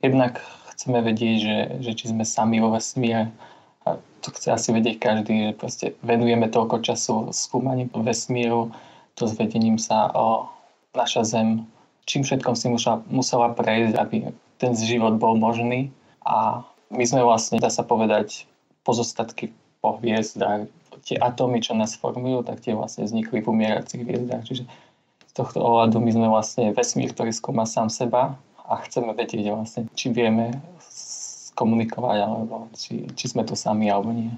jednak 0.00 0.40
chceme 0.72 1.04
vedieť, 1.04 1.36
že, 1.36 1.56
že 1.84 1.92
či 1.92 2.04
sme 2.16 2.24
sami 2.24 2.64
vo 2.64 2.72
vesmíre, 2.72 3.28
a 3.84 4.00
to 4.24 4.32
chce 4.32 4.48
asi 4.56 4.72
vedieť 4.72 4.96
každý, 5.04 5.52
že 5.52 5.58
proste 5.60 5.86
venujeme 6.00 6.48
toľko 6.48 6.80
času 6.80 7.28
skúmaním 7.36 7.92
vesmíru, 7.92 8.72
dozvedením 9.18 9.78
sa 9.78 10.10
o 10.14 10.50
naša 10.94 11.26
Zem, 11.26 11.66
čím 12.06 12.22
všetkom 12.22 12.54
si 12.54 12.66
musela, 12.70 13.02
musela 13.10 13.48
prejsť, 13.50 13.94
aby 13.98 14.16
ten 14.58 14.72
život 14.78 15.18
bol 15.18 15.34
možný. 15.34 15.90
A 16.24 16.62
my 16.94 17.04
sme 17.04 17.26
vlastne, 17.26 17.58
dá 17.58 17.68
sa 17.68 17.82
povedať, 17.82 18.46
pozostatky 18.86 19.50
po 19.82 19.98
hviezdách. 19.98 20.70
Tie 21.04 21.18
atómy, 21.20 21.60
čo 21.60 21.76
nás 21.76 21.98
formujú, 21.98 22.46
tak 22.46 22.62
tie 22.64 22.72
vlastne 22.72 23.04
vznikli 23.04 23.42
v 23.42 23.50
umieracích 23.50 24.06
hviezdách. 24.06 24.42
Čiže 24.46 24.64
z 25.28 25.32
tohto 25.34 25.58
ohľadu 25.60 25.98
my 26.00 26.10
sme 26.14 26.26
vlastne 26.30 26.70
vesmír, 26.72 27.12
ktorý 27.12 27.34
skúma 27.34 27.66
sám 27.66 27.90
seba 27.90 28.38
a 28.64 28.80
chceme 28.86 29.12
vedieť 29.12 29.52
vlastne, 29.52 29.90
či 29.92 30.14
vieme 30.14 30.56
komunikovať, 31.54 32.18
alebo 32.24 32.66
či, 32.74 33.06
či 33.14 33.24
sme 33.30 33.44
to 33.44 33.54
sami, 33.54 33.90
alebo 33.92 34.10
nie. 34.10 34.32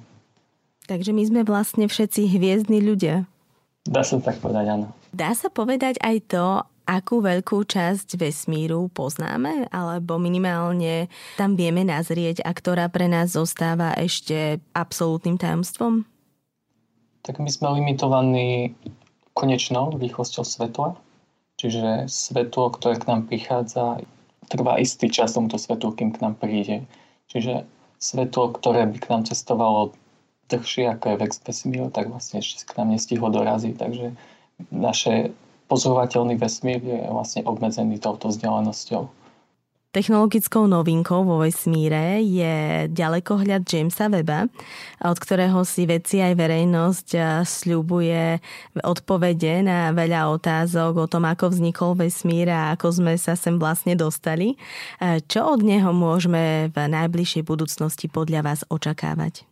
Takže 0.87 1.11
my 1.11 1.23
sme 1.27 1.41
vlastne 1.43 1.87
všetci 1.91 2.31
hviezdni 2.31 2.79
ľudia. 2.83 3.27
Dá 3.87 4.03
sa 4.03 4.19
tak 4.19 4.43
povedať, 4.43 4.67
áno. 4.67 4.91
Dá 5.15 5.31
sa 5.33 5.49
povedať 5.49 5.97
aj 6.03 6.17
to, 6.27 6.47
akú 6.87 7.19
veľkú 7.19 7.67
časť 7.67 8.15
vesmíru 8.15 8.87
poznáme, 8.95 9.67
alebo 9.75 10.23
minimálne 10.23 11.11
tam 11.35 11.59
vieme 11.59 11.83
nazrieť 11.83 12.47
a 12.47 12.55
ktorá 12.55 12.87
pre 12.87 13.11
nás 13.11 13.35
zostáva 13.35 13.95
ešte 13.99 14.63
absolútnym 14.71 15.35
tajomstvom? 15.35 16.07
Tak 17.27 17.43
my 17.43 17.51
sme 17.51 17.83
limitovaní 17.83 18.79
konečnou 19.35 19.99
rýchlosťou 19.99 20.47
svetla, 20.47 20.95
čiže 21.59 22.07
svetlo, 22.07 22.71
ktoré 22.71 23.03
k 23.03 23.09
nám 23.11 23.27
prichádza, 23.27 23.99
trvá 24.47 24.79
istý 24.79 25.11
čas 25.11 25.35
tomuto 25.35 25.59
svetlu, 25.59 25.91
kým 25.99 26.15
k 26.15 26.23
nám 26.23 26.39
príde. 26.39 26.87
Čiže 27.27 27.67
svetlo, 27.99 28.55
ktoré 28.55 28.87
by 28.87 28.99
k 29.03 29.11
nám 29.11 29.23
cestovalo 29.27 29.91
dlhšie 30.49 30.91
ako 30.91 31.15
je 31.15 31.17
vex 31.23 31.43
vesmíru, 31.43 31.91
tak 31.91 32.11
vlastne 32.11 32.41
ešte 32.41 32.67
k 32.67 32.77
nám 32.79 32.95
nestihlo 32.95 33.29
doraziť. 33.31 33.75
Takže 33.75 34.07
naše 34.71 35.37
pozorovateľný 35.67 36.39
vesmír 36.39 36.81
je 36.81 36.99
vlastne 37.11 37.43
obmedzený 37.43 37.99
touto 37.99 38.31
vzdialenosťou. 38.31 39.27
Technologickou 39.97 40.69
novinkou 40.69 41.25
vo 41.25 41.41
vesmíre 41.41 42.21
je 42.21 42.85
ďalekohľad 42.93 43.65
Jamesa 43.65 44.13
Weba, 44.13 44.45
od 45.01 45.17
ktorého 45.17 45.65
si 45.65 45.89
vedci 45.89 46.21
aj 46.21 46.37
verejnosť 46.37 47.09
sľubuje 47.49 48.37
odpovede 48.85 49.65
na 49.65 49.97
veľa 49.97 50.37
otázok 50.37 51.01
o 51.01 51.07
tom, 51.09 51.25
ako 51.25 51.49
vznikol 51.49 51.97
vesmír 51.97 52.53
a 52.53 52.77
ako 52.77 52.93
sme 52.93 53.17
sa 53.17 53.41
sem 53.41 53.57
vlastne 53.57 53.97
dostali. 53.97 54.61
Čo 55.01 55.57
od 55.57 55.65
neho 55.65 55.97
môžeme 55.97 56.69
v 56.69 56.77
najbližšej 56.77 57.49
budúcnosti 57.49 58.13
podľa 58.13 58.53
vás 58.53 58.61
očakávať? 58.69 59.49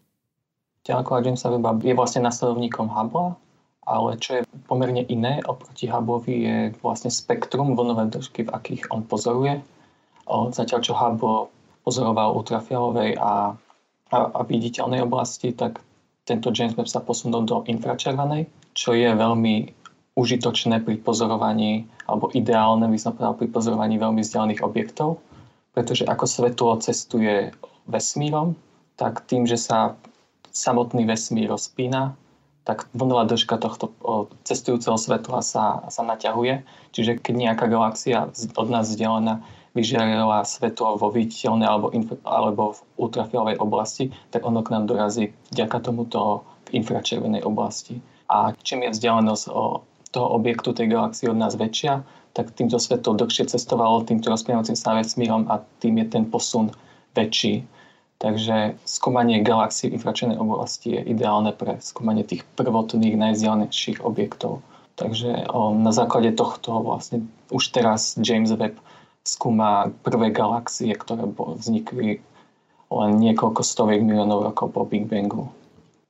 Ďaleko 0.84 1.24
Jamesa 1.24 1.48
Weba 1.48 1.72
je 1.80 1.96
vlastne 1.96 2.20
nasledovníkom 2.28 2.92
Hubble, 2.92 3.40
ale 3.88 4.20
čo 4.20 4.40
je 4.40 4.42
pomerne 4.68 5.04
iné 5.08 5.40
oproti 5.44 5.88
Hubbleovi 5.88 6.34
je 6.44 6.56
vlastne 6.84 7.08
spektrum 7.08 7.72
vlnové 7.72 8.12
dĺžky, 8.12 8.48
v 8.48 8.52
akých 8.52 8.82
on 8.92 9.04
pozoruje. 9.04 9.64
Zatiaľ, 10.28 10.80
čo 10.84 10.96
Hubble 10.96 11.48
pozoroval 11.84 12.36
ultrafialovej 12.36 13.16
a, 13.20 13.52
a, 14.12 14.16
a 14.28 14.40
viditeľnej 14.44 15.04
oblasti, 15.04 15.52
tak 15.52 15.80
tento 16.24 16.48
James 16.48 16.72
Webb 16.76 16.88
sa 16.88 17.04
posunul 17.04 17.44
do 17.44 17.60
infračervenej, 17.68 18.48
čo 18.72 18.96
je 18.96 19.12
veľmi 19.12 19.68
užitočné 20.16 20.80
pri 20.80 20.96
pozorovaní, 21.04 21.84
alebo 22.08 22.32
ideálne 22.32 22.88
by 22.88 22.96
som 22.96 23.12
povedal 23.12 23.36
pri 23.36 23.48
pozorovaní 23.52 24.00
veľmi 24.00 24.24
vzdialených 24.24 24.64
objektov, 24.64 25.20
pretože 25.76 26.08
ako 26.08 26.24
svetlo 26.24 26.80
cestuje 26.80 27.52
vesmírom, 27.84 28.56
tak 28.96 29.26
tým, 29.28 29.44
že 29.44 29.60
sa 29.60 29.98
samotný 30.54 31.04
vesmír 31.04 31.50
rozpína, 31.50 32.14
tak 32.64 32.88
vlnová 32.96 33.28
dĺžka 33.28 33.60
tohto 33.60 33.92
cestujúceho 34.48 34.96
svetla 34.96 35.44
sa, 35.44 35.84
sa 35.92 36.00
naťahuje. 36.00 36.64
Čiže 36.96 37.20
keď 37.20 37.34
nejaká 37.36 37.68
galaxia 37.68 38.32
od 38.56 38.68
nás 38.72 38.88
vzdialená 38.88 39.44
vyžiarila 39.76 40.46
svetlo 40.46 40.96
vo 40.96 41.10
viditeľnej 41.12 41.68
alebo, 41.68 41.92
alebo 42.24 42.62
v 42.72 42.80
ultrafialovej 42.96 43.58
oblasti, 43.60 44.04
tak 44.30 44.46
ono 44.46 44.62
k 44.64 44.72
nám 44.72 44.88
dorazí 44.88 45.34
vďaka 45.52 45.90
tomuto 45.90 46.46
v 46.70 46.80
infračervenej 46.80 47.44
oblasti. 47.44 48.00
A 48.30 48.56
čím 48.64 48.88
je 48.88 48.94
vzdialenosť 48.96 49.44
toho 50.14 50.28
objektu 50.32 50.72
tej 50.72 50.94
galaxie 50.94 51.26
od 51.28 51.36
nás 51.36 51.58
väčšia, 51.58 52.06
tak 52.32 52.54
týmto 52.54 52.78
svetlo 52.78 53.18
dlhšie 53.18 53.50
cestovalo 53.50 54.06
týmto 54.06 54.30
rozpínajúcim 54.30 54.78
sa 54.78 54.94
vesmírom 54.94 55.50
a 55.50 55.60
tým 55.82 56.00
je 56.00 56.06
ten 56.06 56.24
posun 56.26 56.70
väčší. 57.12 57.66
Takže 58.18 58.78
skúmanie 58.88 59.42
galaxií 59.44 59.90
v 59.90 60.00
infračervenej 60.00 60.40
oblasti 60.40 60.96
je 60.96 61.00
ideálne 61.12 61.52
pre 61.52 61.76
skúmanie 61.82 62.24
tých 62.24 62.46
prvotných 62.56 63.18
najvzdialenejších 63.20 64.00
objektov. 64.00 64.64
Takže 64.94 65.50
na 65.74 65.90
základe 65.90 66.30
tohto 66.38 66.78
vlastne 66.78 67.26
už 67.50 67.74
teraz 67.74 68.14
James 68.22 68.54
Webb 68.54 68.78
skúma 69.26 69.90
prvé 70.06 70.30
galaxie, 70.30 70.94
ktoré 70.94 71.26
vznikli 71.34 72.22
len 72.94 73.10
niekoľko 73.18 73.60
stoviek 73.66 74.06
miliónov 74.06 74.46
rokov 74.54 74.70
po 74.70 74.86
Big 74.86 75.10
Bangu. 75.10 75.50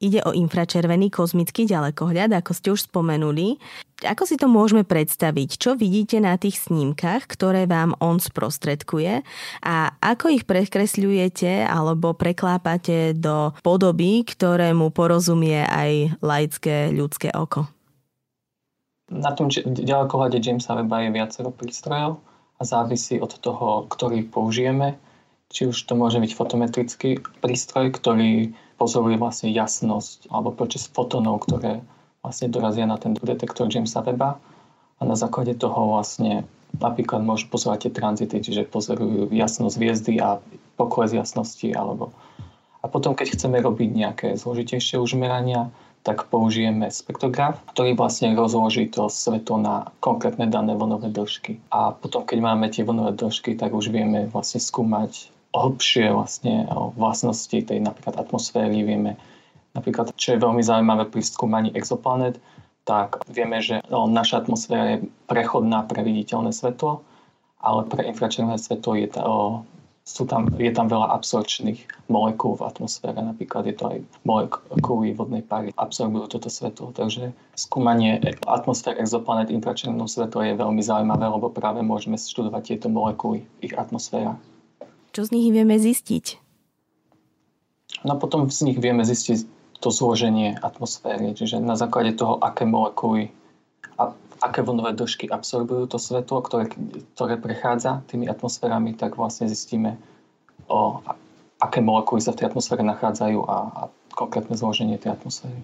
Ide 0.05 0.21
o 0.29 0.37
infračervený 0.37 1.09
kozmický 1.09 1.65
ďalekohľad, 1.65 2.37
ako 2.37 2.53
ste 2.53 2.69
už 2.77 2.93
spomenuli. 2.93 3.57
Ako 4.05 4.29
si 4.29 4.37
to 4.37 4.53
môžeme 4.53 4.85
predstaviť? 4.85 5.57
Čo 5.57 5.81
vidíte 5.81 6.21
na 6.21 6.37
tých 6.37 6.61
snímkach, 6.61 7.25
ktoré 7.25 7.65
vám 7.65 7.97
on 8.05 8.21
sprostredkuje 8.21 9.25
a 9.65 9.97
ako 10.05 10.29
ich 10.29 10.45
prekresľujete 10.45 11.65
alebo 11.65 12.13
preklápate 12.13 13.17
do 13.17 13.57
podoby, 13.65 14.29
ktorému 14.29 14.93
porozumie 14.93 15.65
aj 15.65 16.21
laické 16.21 16.93
ľudské 16.93 17.33
oko? 17.33 17.65
Na 19.09 19.33
tom 19.33 19.49
ďalekohľade 19.49 20.37
Jamesa 20.37 20.77
Weba 20.77 21.01
je 21.01 21.17
viacero 21.17 21.49
prístrojov 21.49 22.21
a 22.61 22.63
závisí 22.69 23.17
od 23.25 23.33
toho, 23.41 23.89
ktorý 23.89 24.21
použijeme. 24.29 25.01
Či 25.49 25.73
už 25.73 25.81
to 25.89 25.97
môže 25.97 26.21
byť 26.21 26.33
fotometrický 26.37 27.25
prístroj, 27.41 27.89
ktorý 27.97 28.53
pozoruje 28.77 29.17
vlastne 29.17 29.51
jasnosť 29.51 30.31
alebo 30.31 30.55
počas 30.55 30.91
fotónov, 30.91 31.47
ktoré 31.47 31.81
vlastne 32.25 32.49
dorazia 32.51 32.89
na 32.89 32.99
ten 32.99 33.15
detektor 33.15 33.71
Jamesa 33.71 34.03
Weba 34.03 34.41
a 34.99 35.03
na 35.03 35.17
základe 35.17 35.55
toho 35.55 35.95
vlastne 35.97 36.49
napríklad 36.79 37.23
môžu 37.23 37.47
pozorovať 37.51 37.87
tie 37.87 37.93
tranzity, 37.95 38.37
čiže 38.43 38.71
pozorujú 38.71 39.31
jasnosť 39.31 39.77
hviezdy 39.79 40.15
a 40.19 40.43
pokles 40.75 41.15
jasnosti 41.15 41.71
alebo 41.71 42.11
a 42.85 42.87
potom, 42.87 43.17
keď 43.17 43.41
chceme 43.41 43.65
robiť 43.65 43.91
nejaké 43.97 44.29
zložitejšie 44.37 45.01
užmerania, 45.01 45.73
tak 46.05 46.29
použijeme 46.29 46.93
spektrograf, 46.93 47.57
ktorý 47.73 47.97
vlastne 47.97 48.37
rozloží 48.37 48.93
to 48.93 49.09
svetlo 49.09 49.57
na 49.57 49.89
konkrétne 50.05 50.53
dané 50.53 50.77
vlnové 50.77 51.09
dĺžky. 51.09 51.65
A 51.73 51.97
potom, 51.97 52.29
keď 52.29 52.39
máme 52.45 52.69
tie 52.69 52.85
vlnové 52.85 53.17
dĺžky, 53.17 53.57
tak 53.57 53.73
už 53.73 53.89
vieme 53.89 54.29
vlastne 54.29 54.61
skúmať 54.61 55.33
hlbšie 55.55 56.11
vlastne 56.11 56.67
vlastnosti 56.99 57.55
tej 57.55 57.79
napríklad 57.79 58.19
atmosféry. 58.19 58.83
Vieme 58.83 59.15
napríklad, 59.79 60.11
čo 60.19 60.35
je 60.35 60.43
veľmi 60.43 60.61
zaujímavé 60.61 61.07
pri 61.07 61.23
skúmaní 61.23 61.71
exoplanet, 61.79 62.43
tak 62.85 63.23
vieme, 63.33 63.63
že 63.65 63.81
naša 63.89 64.45
atmosféra 64.45 64.99
je 64.99 65.09
prechodná 65.31 65.87
pre 65.89 66.05
viditeľné 66.05 66.53
svetlo, 66.53 67.01
ale 67.65 67.89
pre 67.89 68.05
infračervené 68.05 68.61
svetlo 68.61 68.93
je 68.99 69.09
to 69.09 69.23
sú 70.05 70.29
tam, 70.29 70.53
je 70.61 70.69
tam 70.69 70.85
veľa 70.85 71.17
absorčných 71.17 72.13
molekúl 72.13 72.61
v 72.61 72.69
atmosfére, 72.69 73.17
napríklad 73.17 73.65
je 73.65 73.73
to 73.73 73.85
aj 73.89 73.99
molekuly 74.29 75.17
vodnej 75.17 75.41
pary, 75.41 75.73
absorbujú 75.81 76.29
toto 76.29 76.53
svetlo. 76.53 76.93
Takže 76.93 77.33
skúmanie 77.57 78.21
atmosféry 78.45 79.01
exoplanet 79.01 79.49
infračervenou 79.49 80.05
svetlo 80.05 80.45
je 80.45 80.61
veľmi 80.61 80.85
zaujímavé, 80.85 81.25
lebo 81.25 81.49
práve 81.49 81.81
môžeme 81.81 82.21
študovať 82.21 82.77
tieto 82.77 82.93
molekuly 82.93 83.49
v 83.65 83.73
ich 83.73 83.75
atmosférach. 83.81 84.37
Čo 85.15 85.31
z 85.31 85.31
nich 85.31 85.49
vieme 85.55 85.79
zistiť? 85.79 86.43
No 88.03 88.19
potom 88.19 88.51
z 88.51 88.67
nich 88.67 88.83
vieme 88.83 89.07
zistiť 89.07 89.47
to 89.79 89.95
zloženie 89.95 90.59
atmosféry, 90.59 91.31
čiže 91.39 91.63
na 91.63 91.79
základe 91.79 92.19
toho, 92.19 92.43
aké 92.43 92.67
molekuly 92.67 93.31
a 93.95 94.11
aké 94.43 94.67
vlnové 94.67 94.99
dĺžky 94.99 95.31
absorbujú 95.31 95.87
to 95.87 96.03
svetlo, 96.03 96.43
ktoré, 96.43 96.67
ktoré 97.15 97.39
prechádza 97.39 98.03
tými 98.11 98.27
atmosférami, 98.27 98.99
tak 98.99 99.15
vlastne 99.15 99.47
zistíme, 99.47 99.95
o, 100.67 100.99
aké 101.63 101.79
molekuly 101.79 102.19
sa 102.19 102.35
v 102.35 102.43
tej 102.43 102.51
atmosfére 102.51 102.83
nachádzajú 102.83 103.39
a, 103.47 103.57
a 103.71 103.83
konkrétne 104.19 104.59
zloženie 104.59 104.99
tej 104.99 105.15
atmosféry. 105.15 105.63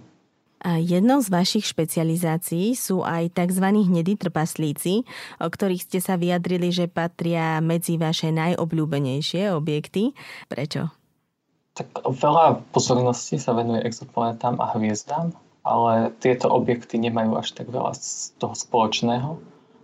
Jednou 0.65 1.25
z 1.25 1.29
vašich 1.33 1.65
špecializácií 1.65 2.77
sú 2.77 3.01
aj 3.01 3.33
tzv. 3.33 3.65
hnedí 3.65 4.21
trpaslíci, 4.21 5.09
o 5.41 5.49
ktorých 5.49 5.89
ste 5.89 5.99
sa 6.05 6.21
vyjadrili, 6.21 6.69
že 6.69 6.87
patria 6.87 7.65
medzi 7.65 7.97
vaše 7.97 8.29
najobľúbenejšie 8.29 9.57
objekty. 9.57 10.13
Prečo? 10.53 10.93
Tak 11.75 12.05
veľa 12.05 12.61
pozornosti 12.77 13.41
sa 13.41 13.57
venuje 13.57 13.81
exoplanetám 13.89 14.61
a 14.61 14.77
hviezdám 14.77 15.33
ale 15.65 16.17
tieto 16.25 16.49
objekty 16.49 16.97
nemajú 16.97 17.37
až 17.37 17.53
tak 17.53 17.69
veľa 17.69 17.93
z 17.93 18.33
toho 18.41 18.57
spoločného 18.57 19.37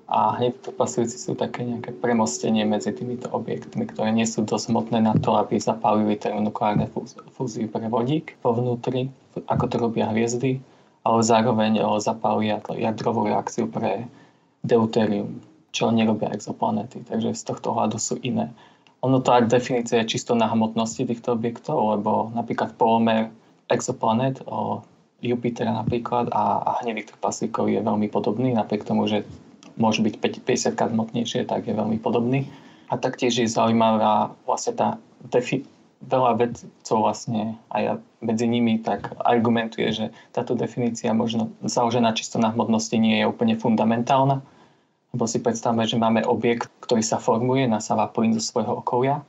a 0.06 0.38
hneď 0.38 0.62
trpaslíci 0.62 1.18
sú 1.18 1.34
také 1.34 1.66
nejaké 1.66 1.90
premostenie 1.90 2.62
medzi 2.62 2.94
týmito 2.94 3.26
objektmi, 3.34 3.90
ktoré 3.90 4.14
nie 4.14 4.22
sú 4.22 4.46
dosť 4.46 4.70
hmotné 4.70 5.02
na 5.02 5.18
to, 5.18 5.34
aby 5.34 5.58
zapálili 5.58 6.14
termonukleárne 6.14 6.86
fúziu 7.34 7.66
pre 7.66 7.90
vodík 7.90 8.38
vo 8.38 8.54
vnútri, 8.54 9.10
ako 9.50 9.64
to 9.66 9.76
robia 9.82 10.06
hviezdy, 10.06 10.62
ale 11.02 11.20
zároveň 11.26 11.82
zapália 11.98 12.62
jadrovú 12.70 13.26
reakciu 13.26 13.66
pre 13.66 14.06
deuterium, 14.62 15.42
čo 15.74 15.90
nerobia 15.90 16.30
exoplanety. 16.30 17.02
Takže 17.02 17.34
z 17.34 17.42
tohto 17.42 17.74
hľadu 17.74 17.98
sú 17.98 18.14
iné. 18.22 18.54
Ono 19.02 19.18
aj 19.22 19.50
definícia 19.50 20.02
je 20.02 20.18
čisto 20.18 20.38
na 20.38 20.46
hmotnosti 20.46 21.02
týchto 21.02 21.34
objektov, 21.34 21.98
lebo 21.98 22.30
napríklad 22.34 22.78
polomer 22.78 23.30
exoplanet 23.70 24.38
Jupitera 25.22 25.72
napríklad 25.72 26.28
a, 26.30 26.62
a 26.62 26.70
hnedý 26.82 27.08
trpaslíkov 27.08 27.72
je 27.72 27.80
veľmi 27.80 28.06
podobný, 28.12 28.52
napriek 28.52 28.84
tomu, 28.84 29.08
že 29.08 29.24
môže 29.76 30.00
byť 30.02 30.42
50 30.42 30.76
krát 30.76 30.92
hmotnejšie, 30.92 31.48
tak 31.48 31.68
je 31.68 31.74
veľmi 31.76 32.00
podobný. 32.00 32.48
A 32.90 32.96
taktiež 32.96 33.38
je 33.38 33.48
zaujímavá 33.48 34.36
vlastne 34.48 34.72
tá 34.76 34.88
defi- 35.28 35.66
veľa 36.04 36.36
vedcov 36.36 36.98
vlastne 37.00 37.56
aj 37.72 37.98
medzi 38.20 38.46
nimi 38.46 38.78
tak 38.78 39.16
argumentuje, 39.24 39.88
že 39.90 40.04
táto 40.30 40.52
definícia 40.52 41.16
možno 41.16 41.50
založená 41.64 42.12
čisto 42.12 42.36
na 42.36 42.52
hmotnosti 42.52 42.94
nie 43.00 43.24
je 43.24 43.26
úplne 43.26 43.56
fundamentálna. 43.56 44.44
Lebo 45.16 45.24
si 45.24 45.40
predstavme, 45.40 45.88
že 45.88 45.96
máme 45.96 46.26
objekt, 46.28 46.68
ktorý 46.84 47.00
sa 47.00 47.16
formuje, 47.16 47.64
nasáva 47.64 48.12
plyn 48.12 48.36
zo 48.36 48.42
svojho 48.44 48.84
okolia 48.84 49.24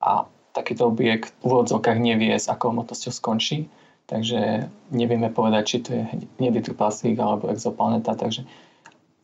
a 0.00 0.24
takýto 0.56 0.88
objekt 0.88 1.36
v 1.44 1.52
úvodzovkách 1.52 1.98
nevie, 2.00 2.32
s 2.32 2.48
akou 2.48 2.72
hmotnosťou 2.72 3.12
skončí 3.12 3.68
Takže 4.08 4.72
nevieme 4.88 5.28
povedať, 5.28 5.62
či 5.68 5.76
to 5.84 5.88
je 5.92 6.02
hnedý 6.40 6.64
trpaslík 6.64 7.20
alebo 7.20 7.52
exoplaneta, 7.52 8.16
takže 8.16 8.48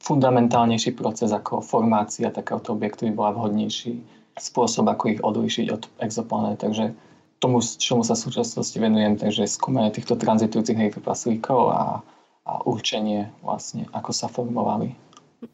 fundamentálnejší 0.04 0.92
proces 0.92 1.32
ako 1.32 1.64
formácia 1.64 2.28
takéhoto 2.28 2.76
objektu 2.76 3.08
by 3.08 3.12
bola 3.16 3.30
vhodnejší 3.32 4.04
spôsob, 4.36 4.84
ako 4.92 5.04
ich 5.08 5.20
odlíšiť 5.24 5.66
od 5.72 5.82
exoplanet. 6.04 6.60
Takže 6.60 6.92
tomu, 7.40 7.64
čomu 7.64 8.04
sa 8.04 8.12
v 8.12 8.24
súčasnosti 8.28 8.76
venujem, 8.76 9.16
takže 9.16 9.48
skúmanie 9.48 9.88
týchto 9.88 10.20
tranzitujúcich 10.20 11.00
trpaslíkov 11.00 11.60
a, 11.72 11.82
a 12.44 12.52
určenie 12.68 13.32
vlastne, 13.40 13.88
ako 13.96 14.10
sa 14.12 14.28
formovali. 14.28 14.92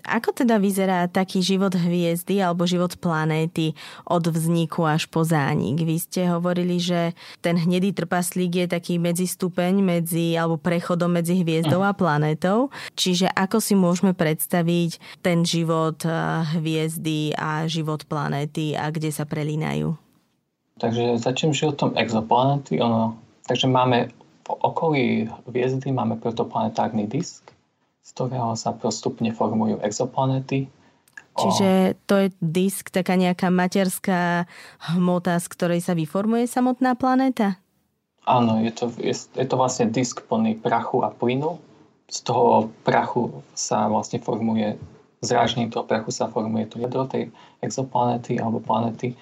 Ako 0.06 0.32
teda 0.32 0.56
vyzerá 0.56 1.06
taký 1.10 1.44
život 1.44 1.74
hviezdy 1.76 2.40
alebo 2.42 2.66
život 2.66 2.96
planéty 2.98 3.74
od 4.06 4.24
vzniku 4.26 4.86
až 4.86 5.06
po 5.10 5.22
zánik? 5.26 5.82
Vy 5.82 5.96
ste 6.00 6.30
hovorili, 6.30 6.80
že 6.80 7.14
ten 7.44 7.58
hnedý 7.58 7.94
trpaslík 7.94 8.64
je 8.64 8.66
taký 8.70 8.98
medzistupeň 9.02 9.82
medzi, 9.82 10.34
alebo 10.34 10.60
prechodom 10.60 11.20
medzi 11.20 11.40
hviezdou 11.40 11.82
a 11.84 11.94
planétou. 11.94 12.70
Čiže 12.94 13.30
ako 13.32 13.58
si 13.58 13.74
môžeme 13.74 14.16
predstaviť 14.16 15.22
ten 15.24 15.42
život 15.44 16.02
eh, 16.06 16.14
hviezdy 16.58 17.34
a 17.36 17.66
život 17.66 18.06
planéty 18.06 18.74
a 18.74 18.88
kde 18.90 19.10
sa 19.14 19.26
prelínajú? 19.26 19.94
Takže 20.80 21.20
začnem 21.20 21.52
životom 21.52 21.92
exoplanéty. 22.00 22.80
Ono, 22.80 23.14
takže 23.44 23.68
máme 23.68 24.08
v 24.48 24.48
okolí 24.64 25.04
hviezdy 25.46 25.92
máme 25.92 26.16
protoplanetárny 26.16 27.04
disk, 27.06 27.52
z 28.10 28.18
ktorého 28.18 28.58
sa 28.58 28.74
postupne 28.74 29.30
formujú 29.30 29.78
exoplanety. 29.86 30.66
Čiže 31.38 31.94
to 32.10 32.26
je 32.26 32.28
disk, 32.42 32.90
taká 32.90 33.14
nejaká 33.14 33.54
materská 33.54 34.50
hmota, 34.90 35.38
z 35.38 35.46
ktorej 35.46 35.80
sa 35.80 35.94
vyformuje 35.94 36.50
samotná 36.50 36.98
planéta? 36.98 37.62
Áno, 38.26 38.58
je 38.58 38.74
to, 38.74 38.90
je, 38.98 39.14
je 39.14 39.46
to 39.46 39.54
vlastne 39.54 39.94
disk 39.94 40.26
plný 40.26 40.58
prachu 40.58 41.06
a 41.06 41.14
plynu. 41.14 41.62
Z 42.10 42.26
toho 42.26 42.74
prachu 42.82 43.46
sa 43.54 43.86
vlastne 43.86 44.18
formuje, 44.18 44.74
zrážním 45.22 45.70
toho 45.70 45.86
prachu 45.86 46.10
sa 46.10 46.26
formuje 46.26 46.66
to 46.66 46.82
jadro 46.82 47.06
tej 47.06 47.30
exoplanety 47.62 48.42
alebo 48.42 48.58
planety. 48.58 49.14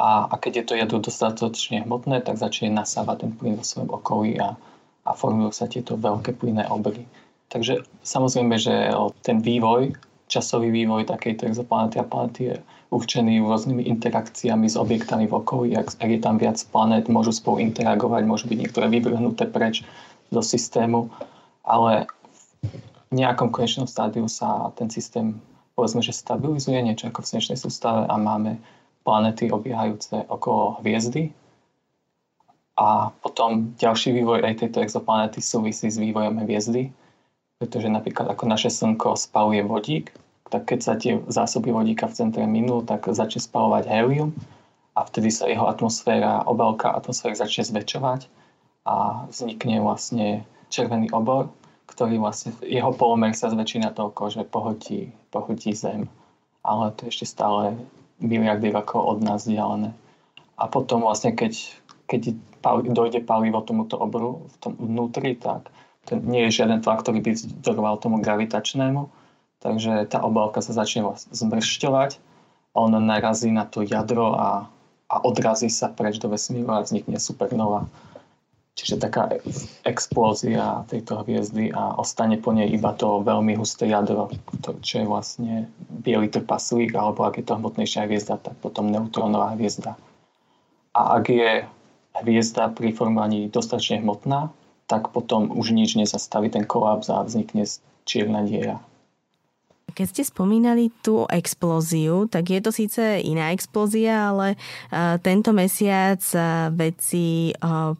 A, 0.00 0.32
a 0.32 0.34
keď 0.40 0.52
je 0.56 0.64
to 0.64 0.74
jadro 0.80 0.98
dostatočne 1.04 1.84
hmotné, 1.84 2.24
tak 2.24 2.40
začne 2.40 2.72
nasávať 2.72 3.28
ten 3.28 3.32
plyn 3.36 3.60
vo 3.60 3.64
svojom 3.68 3.92
okolí 3.92 4.40
a, 4.40 4.56
a 5.04 5.10
formujú 5.12 5.52
sa 5.52 5.68
tieto 5.68 6.00
veľké 6.00 6.40
plynné 6.40 6.64
obry. 6.72 7.04
Takže 7.50 7.82
samozrejme, 8.06 8.54
že 8.62 8.94
ten 9.26 9.42
vývoj, 9.42 9.98
časový 10.30 10.70
vývoj 10.70 11.10
takejto 11.10 11.50
exoplanety 11.50 11.98
a 11.98 12.06
planety 12.06 12.42
je 12.54 12.56
určený 12.94 13.42
rôznymi 13.42 13.90
interakciami 13.90 14.70
s 14.70 14.78
objektami 14.78 15.26
v 15.26 15.34
okolí. 15.34 15.68
Ak, 15.74 15.98
ak 15.98 16.10
je 16.10 16.20
tam 16.22 16.38
viac 16.38 16.62
planét, 16.70 17.10
môžu 17.10 17.34
spolu 17.34 17.58
interagovať, 17.58 18.22
môžu 18.22 18.46
byť 18.46 18.58
niektoré 18.58 18.86
vyvrhnuté 18.86 19.50
preč 19.50 19.82
do 20.30 20.38
systému, 20.38 21.10
ale 21.66 22.06
v 23.10 23.18
nejakom 23.18 23.50
konečnom 23.50 23.90
stádiu 23.90 24.30
sa 24.30 24.70
ten 24.78 24.86
systém 24.86 25.34
povedzme, 25.74 26.04
že 26.04 26.14
stabilizuje 26.14 26.78
niečo 26.84 27.10
ako 27.10 27.24
v 27.24 27.28
slnečnej 27.34 27.58
sústave 27.58 28.06
a 28.06 28.14
máme 28.14 28.62
planety 29.02 29.50
obiehajúce 29.50 30.28
okolo 30.30 30.78
hviezdy. 30.84 31.34
A 32.78 33.10
potom 33.24 33.74
ďalší 33.80 34.12
vývoj 34.12 34.46
aj 34.46 34.60
tejto 34.60 34.84
exoplanety 34.84 35.42
súvisí 35.42 35.90
s 35.90 35.98
vývojom 35.98 36.46
hviezdy 36.46 36.92
pretože 37.60 37.92
napríklad 37.92 38.32
ako 38.32 38.48
naše 38.48 38.72
Slnko 38.72 39.20
spaluje 39.20 39.60
vodík, 39.60 40.16
tak 40.48 40.64
keď 40.64 40.78
sa 40.80 40.96
tie 40.96 41.20
zásoby 41.28 41.70
vodíka 41.70 42.08
v 42.08 42.16
centre 42.16 42.42
minú, 42.48 42.80
tak 42.80 43.04
začne 43.12 43.44
spalovať 43.44 43.84
helium 43.86 44.32
a 44.96 45.04
vtedy 45.04 45.28
sa 45.28 45.44
jeho 45.44 45.68
atmosféra, 45.68 46.48
obálka 46.48 46.88
atmosféry 46.96 47.36
začne 47.36 47.68
zväčšovať 47.68 48.32
a 48.88 49.28
vznikne 49.28 49.84
vlastne 49.84 50.48
červený 50.72 51.12
obor, 51.12 51.52
ktorý 51.84 52.16
vlastne, 52.16 52.56
jeho 52.64 52.96
polomer 52.96 53.36
sa 53.36 53.52
zväčší 53.52 53.84
na 53.84 53.92
toľko, 53.92 54.40
že 54.40 54.42
pohodí, 54.48 55.12
pohodí 55.28 55.76
Zem. 55.76 56.08
Ale 56.64 56.96
to 56.96 57.06
je 57.06 57.12
ešte 57.12 57.26
stále 57.28 57.76
miliardy 58.24 58.72
rokov 58.72 59.04
od 59.04 59.18
nás 59.20 59.44
vzdialené. 59.44 59.92
A 60.56 60.64
potom 60.64 61.04
vlastne, 61.04 61.36
keď, 61.36 61.56
keď 62.08 62.36
dojde 62.88 63.20
palivo 63.20 63.60
tomuto 63.60 64.00
oboru 64.00 64.48
v 64.48 64.56
tom 64.64 64.72
vnútri, 64.80 65.36
tak 65.36 65.68
to 66.08 66.16
nie 66.16 66.48
je 66.48 66.62
žiaden 66.62 66.80
tlak, 66.80 67.04
ktorý 67.04 67.20
by 67.20 67.30
vzdoroval 67.36 68.00
tomu 68.00 68.22
gravitačnému, 68.24 69.10
takže 69.60 70.08
tá 70.08 70.24
obálka 70.24 70.64
sa 70.64 70.72
začne 70.72 71.04
zmršťovať 71.32 72.16
a 72.72 72.78
narazí 72.86 73.50
na 73.50 73.66
to 73.66 73.82
jadro 73.82 74.32
a, 74.38 74.70
a 75.10 75.14
odrazí 75.26 75.68
sa 75.68 75.90
preč 75.90 76.22
do 76.22 76.30
vesmíru 76.30 76.70
a 76.70 76.86
vznikne 76.86 77.18
supernova. 77.18 77.90
Čiže 78.78 79.02
taká 79.02 79.28
explózia 79.84 80.86
tejto 80.88 81.20
hviezdy 81.20 81.68
a 81.74 81.98
ostane 82.00 82.40
po 82.40 82.54
nej 82.54 82.70
iba 82.70 82.96
to 82.96 83.20
veľmi 83.20 83.58
husté 83.58 83.90
jadro, 83.90 84.30
čo 84.80 85.04
je 85.04 85.06
vlastne 85.10 85.52
biely 86.00 86.30
trpaslík, 86.32 86.94
alebo 86.96 87.28
ak 87.28 87.42
je 87.42 87.44
to 87.44 87.58
hmotnejšia 87.58 88.08
hviezda, 88.08 88.40
tak 88.40 88.56
potom 88.62 88.88
neutrónová 88.88 89.52
hviezda. 89.58 89.98
A 90.96 91.20
ak 91.20 91.28
je 91.28 91.66
hviezda 92.24 92.72
pri 92.72 92.94
formovaní 92.94 93.52
dostatočne 93.52 94.00
hmotná, 94.00 94.48
tak 94.90 95.14
potom 95.14 95.54
už 95.54 95.70
nič 95.70 95.94
nezastaví 95.94 96.50
ten 96.50 96.66
kolaps 96.66 97.06
a 97.06 97.22
vznikne 97.22 97.62
čierna 98.02 98.42
diera. 98.42 98.82
Keď 99.90 100.06
ste 100.06 100.22
spomínali 100.22 100.94
tú 101.02 101.26
explóziu, 101.26 102.30
tak 102.30 102.54
je 102.54 102.62
to 102.62 102.70
síce 102.70 103.02
iná 103.26 103.50
explózia, 103.50 104.30
ale 104.30 104.54
tento 105.18 105.50
mesiac 105.50 106.22
vedci 106.70 107.50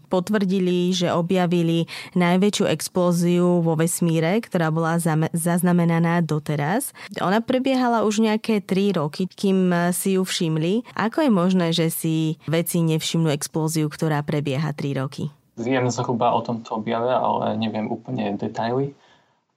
potvrdili, 0.07 0.95
že 0.95 1.11
objavili 1.11 1.91
najväčšiu 2.15 2.71
explóziu 2.71 3.59
vo 3.59 3.75
vesmíre, 3.75 4.39
ktorá 4.39 4.71
bola 4.71 5.03
zaznamenaná 5.35 6.23
doteraz. 6.23 6.95
Ona 7.19 7.43
prebiehala 7.43 8.07
už 8.07 8.23
nejaké 8.23 8.63
3 8.63 9.03
roky, 9.03 9.27
kým 9.27 9.75
si 9.91 10.15
ju 10.15 10.23
všimli. 10.23 10.87
Ako 10.95 11.27
je 11.27 11.31
možné, 11.35 11.67
že 11.75 11.91
si 11.91 12.39
vedci 12.47 12.87
nevšimnú 12.87 13.35
explóziu, 13.35 13.91
ktorá 13.91 14.23
prebieha 14.23 14.71
3 14.71 15.03
roky? 15.03 15.35
Viem 15.61 15.93
zhruba 15.93 16.33
o 16.33 16.41
tomto 16.41 16.81
objave, 16.81 17.13
ale 17.13 17.61
neviem 17.61 17.85
úplne 17.93 18.33
detaily 18.41 18.97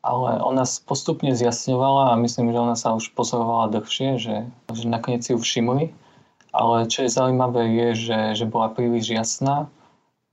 ale 0.04 0.44
ona 0.44 0.68
postupne 0.84 1.32
zjasňovala 1.32 2.12
a 2.12 2.20
myslím, 2.20 2.52
že 2.52 2.60
ona 2.60 2.76
sa 2.76 2.92
už 2.92 3.16
pozorovala 3.16 3.72
dlhšie, 3.72 4.20
že, 4.20 4.36
že 4.68 4.84
nakoniec 4.84 5.24
si 5.24 5.32
ju 5.32 5.40
všimli. 5.40 5.96
Ale 6.54 6.86
čo 6.92 7.08
je 7.08 7.16
zaujímavé 7.16 7.66
je, 7.72 7.88
že, 8.12 8.20
že 8.44 8.46
bola 8.46 8.70
príliš 8.70 9.16
jasná 9.16 9.72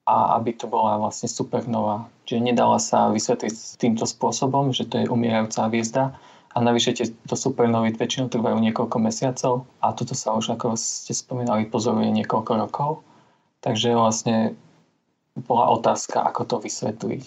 a 0.04 0.37
aby 0.37 0.52
to 0.59 0.66
bola 0.66 0.98
vlastne 0.98 1.30
supernova. 1.30 2.11
Čiže 2.26 2.50
nedala 2.50 2.83
sa 2.83 3.14
vysvetliť 3.14 3.78
týmto 3.78 4.04
spôsobom, 4.04 4.74
že 4.74 4.90
to 4.90 5.00
je 5.00 5.06
umierajúca 5.09 5.70
hviezda 5.70 6.18
a 6.50 6.56
navyše 6.59 6.98
tieto 6.98 7.38
supernovy 7.38 7.94
väčšinou 7.94 8.26
trvajú 8.26 8.59
niekoľko 8.59 8.96
mesiacov 8.98 9.70
a 9.78 9.94
toto 9.94 10.18
sa 10.18 10.35
už, 10.35 10.59
ako 10.59 10.74
ste 10.74 11.14
spomínali, 11.14 11.70
pozoruje 11.70 12.11
niekoľko 12.11 12.52
rokov. 12.59 12.90
Takže 13.62 13.94
vlastne 13.94 14.59
bola 15.37 15.71
otázka, 15.75 16.23
ako 16.27 16.43
to 16.47 16.57
vysvetliť. 16.62 17.23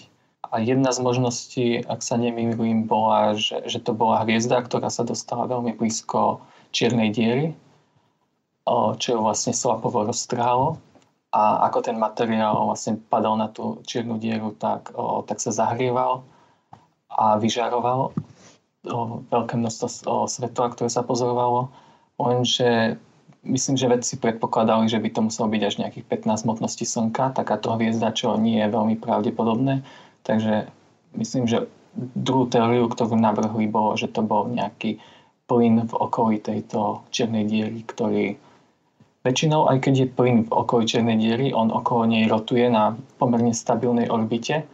A 0.52 0.60
jedna 0.60 0.92
z 0.92 0.98
možností, 1.00 1.66
ak 1.82 2.04
sa 2.04 2.20
nemýlim, 2.20 2.84
bola, 2.84 3.34
že, 3.34 3.64
že 3.66 3.80
to 3.80 3.96
bola 3.96 4.22
hviezda, 4.22 4.62
ktorá 4.62 4.92
sa 4.92 5.02
dostala 5.02 5.48
veľmi 5.50 5.74
blízko 5.74 6.44
čiernej 6.70 7.10
diery, 7.10 7.46
čo 9.00 9.08
ju 9.08 9.18
vlastne 9.24 9.56
slapovo 9.56 10.04
roztrhalo. 10.04 10.78
A 11.34 11.66
ako 11.66 11.90
ten 11.90 11.98
materiál 11.98 12.54
vlastne 12.70 13.00
padal 13.10 13.34
na 13.34 13.50
tú 13.50 13.82
čiernu 13.82 14.22
dieru, 14.22 14.54
tak, 14.54 14.94
tak 15.26 15.42
sa 15.42 15.50
zahrieval 15.50 16.22
a 17.10 17.34
vyžaroval 17.42 18.14
veľké 19.32 19.54
množstvo 19.58 20.30
svetla, 20.30 20.66
ktoré 20.76 20.86
sa 20.92 21.02
pozorovalo. 21.02 21.74
Lenže 22.20 23.00
myslím, 23.44 23.76
že 23.76 23.92
vedci 23.92 24.14
predpokladali, 24.16 24.88
že 24.88 25.00
by 25.00 25.08
to 25.12 25.20
muselo 25.24 25.46
byť 25.52 25.62
až 25.62 25.74
nejakých 25.80 26.06
15 26.26 26.44
hmotností 26.44 26.84
slnka, 26.88 27.36
takáto 27.36 27.72
hviezda, 27.76 28.12
čo 28.16 28.34
nie 28.40 28.60
je 28.60 28.68
veľmi 28.68 28.96
pravdepodobné. 28.98 29.84
Takže 30.24 30.68
myslím, 31.16 31.44
že 31.46 31.68
druhú 31.96 32.50
teóriu, 32.50 32.90
ktorú 32.90 33.14
navrhli, 33.14 33.70
bolo, 33.70 33.94
že 33.94 34.10
to 34.10 34.24
bol 34.24 34.50
nejaký 34.50 34.98
plyn 35.46 35.84
v 35.84 35.94
okolí 35.94 36.40
tejto 36.40 37.04
čiernej 37.12 37.44
diery, 37.44 37.84
ktorý 37.84 38.34
väčšinou, 39.24 39.68
aj 39.68 39.78
keď 39.88 39.94
je 40.04 40.06
plyn 40.08 40.36
v 40.48 40.50
okolí 40.52 40.84
čiernej 40.88 41.16
diery, 41.20 41.52
on 41.52 41.72
okolo 41.72 42.08
nej 42.08 42.28
rotuje 42.28 42.68
na 42.68 42.96
pomerne 43.20 43.52
stabilnej 43.52 44.08
orbite, 44.08 44.64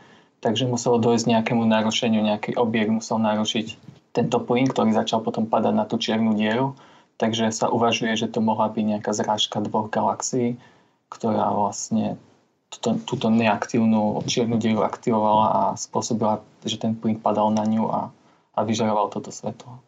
takže 0.41 0.71
muselo 0.71 1.03
dojsť 1.03 1.27
nejakému 1.27 1.63
narušeniu, 1.67 2.23
nejaký 2.25 2.57
objekt 2.57 2.91
musel 2.91 3.19
narušiť 3.23 3.67
tento 4.11 4.39
plyn, 4.43 4.67
ktorý 4.67 4.91
začal 4.91 5.23
potom 5.23 5.47
padať 5.47 5.75
na 5.75 5.85
tú 5.87 5.99
čiernu 5.99 6.35
dieru, 6.35 6.75
takže 7.21 7.53
sa 7.53 7.69
uvažuje, 7.69 8.17
že 8.17 8.33
to 8.33 8.41
mohla 8.41 8.73
byť 8.73 8.85
nejaká 8.97 9.13
zrážka 9.13 9.61
dvoch 9.61 9.93
galaxií, 9.93 10.57
ktorá 11.13 11.53
vlastne 11.53 12.17
túto, 12.73 12.97
túto 13.05 13.27
neaktívnu 13.29 14.25
čiernu 14.25 14.57
dieru 14.57 14.81
aktivovala 14.81 15.47
a 15.53 15.63
spôsobila, 15.77 16.41
že 16.65 16.81
ten 16.81 16.97
plyn 16.97 17.21
padal 17.21 17.53
na 17.53 17.69
ňu 17.69 17.85
a, 17.93 18.09
a 18.57 18.61
vyžaroval 18.65 19.13
toto 19.13 19.29
svetlo. 19.29 19.85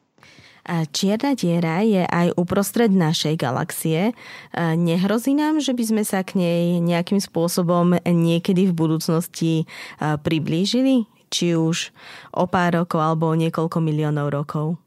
A 0.63 0.87
čierna 0.87 1.35
diera 1.35 1.83
je 1.83 2.07
aj 2.07 2.39
uprostred 2.39 2.95
našej 2.95 3.35
galaxie. 3.35 4.15
Nehrozí 4.55 5.35
nám, 5.35 5.59
že 5.59 5.75
by 5.75 5.85
sme 5.91 6.03
sa 6.07 6.23
k 6.23 6.39
nej 6.39 6.79
nejakým 6.79 7.19
spôsobom 7.19 7.99
niekedy 8.07 8.71
v 8.71 8.77
budúcnosti 8.77 9.67
priblížili? 9.99 11.11
Či 11.35 11.59
už 11.59 11.91
o 12.37 12.47
pár 12.47 12.79
rokov 12.79 13.03
alebo 13.03 13.33
o 13.33 13.35
niekoľko 13.35 13.83
miliónov 13.83 14.31
rokov? 14.31 14.82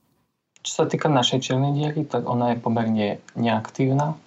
Čo 0.65 0.71
sa 0.81 0.85
týka 0.89 1.13
našej 1.13 1.45
čiernej 1.45 1.77
diery, 1.77 2.09
tak 2.09 2.25
ona 2.25 2.57
je 2.57 2.57
pomerne 2.57 3.09
neaktívna. 3.37 4.17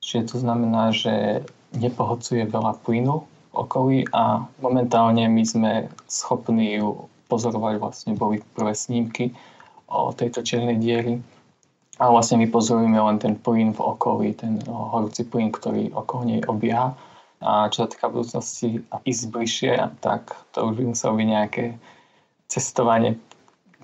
Čiže 0.00 0.32
to 0.32 0.36
znamená, 0.40 0.88
že 0.96 1.44
nepohodcuje 1.76 2.48
veľa 2.48 2.80
plynu 2.80 3.28
v 3.52 3.54
okolí 3.54 3.98
a 4.16 4.48
momentálne 4.64 5.28
my 5.28 5.44
sme 5.44 5.72
schopní 6.08 6.80
ju 6.80 7.04
pozorovať, 7.28 7.76
vlastne 7.76 8.12
boli 8.16 8.40
prvé 8.56 8.72
snímky 8.72 9.36
o 9.92 10.16
tejto 10.16 10.40
čiernej 10.40 10.80
diery 10.80 11.20
a 12.00 12.08
vlastne 12.08 12.40
my 12.40 12.48
pozorujeme 12.48 12.96
len 12.96 13.20
ten 13.20 13.36
plyn 13.36 13.76
v 13.76 13.80
okolí, 13.80 14.32
ten 14.32 14.60
horúci 14.68 15.28
plyn, 15.28 15.52
ktorý 15.52 15.92
okolo 15.92 16.22
nej 16.24 16.40
obieha. 16.48 16.96
A 17.44 17.68
čo 17.68 17.84
sa 17.84 17.88
týka 17.92 18.08
budúcnosti 18.08 18.80
a 18.88 19.00
ísť 19.04 19.28
bližšie, 19.28 19.72
tak 20.00 20.32
to 20.56 20.72
už 20.72 20.80
by 20.80 20.84
muselo 20.96 21.20
byť 21.20 21.28
nejaké 21.28 21.64
cestovanie, 22.48 23.20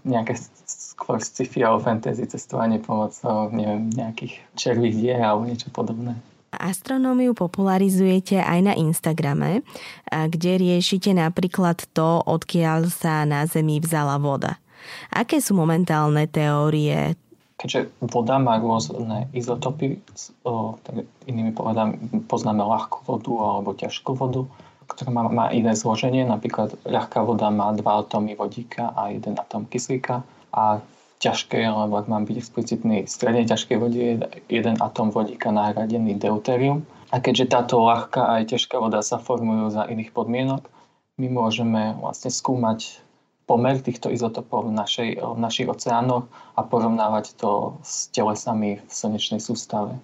nejaké 0.03 0.35
skôr 0.67 1.23
sci-fi 1.23 1.63
alebo 1.63 1.83
fantasy 1.83 2.27
cestovanie 2.27 2.83
pomocou 2.83 3.51
neviem, 3.55 3.91
nejakých 3.91 4.39
červých 4.55 4.95
dier 4.99 5.21
alebo 5.23 5.47
niečo 5.47 5.71
podobné. 5.71 6.19
Astronómiu 6.53 7.33
popularizujete 7.33 8.37
aj 8.37 8.61
na 8.61 8.77
Instagrame, 8.77 9.65
kde 10.13 10.53
riešite 10.61 11.17
napríklad 11.17 11.89
to, 11.97 12.21
odkiaľ 12.29 12.93
sa 12.93 13.25
na 13.25 13.49
Zemi 13.49 13.81
vzala 13.81 14.21
voda. 14.21 14.61
Aké 15.09 15.41
sú 15.41 15.57
momentálne 15.57 16.29
teórie? 16.29 17.17
Keďže 17.57 17.95
voda 18.05 18.37
má 18.37 18.61
rôzne 18.61 19.33
izotopy, 19.33 20.03
tak 20.85 21.09
inými 21.25 21.57
povedami 21.57 22.21
poznáme 22.29 22.61
ľahkú 22.61 23.07
vodu 23.09 23.33
alebo 23.33 23.73
ťažkú 23.73 24.13
vodu, 24.13 24.45
ktorá 24.87 25.11
má, 25.11 25.23
má 25.31 25.47
iné 25.55 25.73
zloženie. 25.75 26.27
Napríklad 26.27 26.75
ľahká 26.87 27.23
voda 27.23 27.51
má 27.51 27.71
dva 27.77 28.03
atómy 28.03 28.35
vodíka 28.35 28.91
a 28.95 29.11
jeden 29.15 29.39
atóm 29.39 29.67
kyslíka 29.67 30.27
a 30.53 30.83
ťažkej, 31.23 31.63
alebo 31.63 32.03
ak 32.03 32.11
mám 32.11 32.27
byť 32.27 32.37
explicitný, 32.37 33.07
v 33.07 33.11
stredne 33.11 33.47
ťažkej 33.47 33.77
vode 33.79 33.95
je 33.95 34.15
jeden 34.51 34.77
atóm 34.83 35.15
vodíka 35.15 35.55
nahradený 35.55 36.19
deuterium. 36.19 36.83
A 37.15 37.23
keďže 37.23 37.53
táto 37.55 37.79
ľahká 37.79 38.41
aj 38.41 38.57
ťažká 38.57 38.77
voda 38.83 39.05
sa 39.05 39.23
formujú 39.23 39.71
za 39.71 39.87
iných 39.87 40.11
podmienok, 40.11 40.67
my 41.21 41.29
môžeme 41.31 41.95
vlastne 42.01 42.33
skúmať 42.33 42.99
pomer 43.47 43.79
týchto 43.79 44.09
izotopov 44.11 44.67
v, 44.67 44.75
našej, 44.75 45.11
v 45.21 45.39
našich 45.39 45.69
oceánoch 45.69 46.27
a 46.57 46.61
porovnávať 46.65 47.37
to 47.37 47.77
s 47.85 48.09
telesami 48.11 48.81
v 48.81 48.91
slnečnej 48.91 49.39
sústave. 49.39 49.95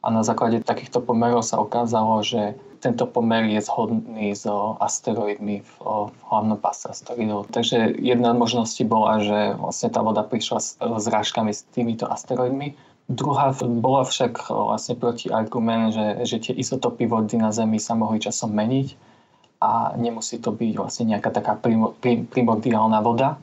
A 0.00 0.06
na 0.12 0.22
základe 0.22 0.60
takýchto 0.62 1.00
pomerov 1.00 1.42
sa 1.44 1.60
ukázalo, 1.60 2.20
že 2.20 2.54
tento 2.80 3.04
pomer 3.04 3.44
je 3.52 3.60
zhodný 3.60 4.32
so 4.32 4.80
asteroidmi 4.80 5.60
v, 5.60 5.72
v 6.08 6.20
hlavnom 6.32 6.56
pase 6.56 6.88
asteroidov. 6.88 7.52
Takže 7.52 8.00
jedna 8.00 8.32
z 8.32 8.40
možností 8.40 8.82
bola, 8.88 9.20
že 9.20 9.54
vlastne 9.60 9.92
tá 9.92 10.00
voda 10.00 10.24
prišla 10.24 10.58
s, 10.58 10.68
s 10.80 11.06
rážkami 11.06 11.52
s 11.52 11.68
týmito 11.70 12.08
asteroidmi. 12.08 12.74
Druhá 13.10 13.52
bola 13.60 14.06
však 14.06 14.48
vlastne 14.48 14.96
protiargument, 14.96 15.92
že, 15.92 16.06
že 16.24 16.36
tie 16.40 16.54
izotopy 16.56 17.04
vody 17.04 17.36
na 17.36 17.52
Zemi 17.52 17.76
sa 17.76 17.98
mohli 17.98 18.22
časom 18.22 18.54
meniť 18.54 18.88
a 19.60 19.92
nemusí 20.00 20.40
to 20.40 20.54
byť 20.54 20.72
vlastne 20.78 21.04
nejaká 21.12 21.28
taká 21.28 21.58
primordiálna 22.32 22.98
voda. 23.04 23.36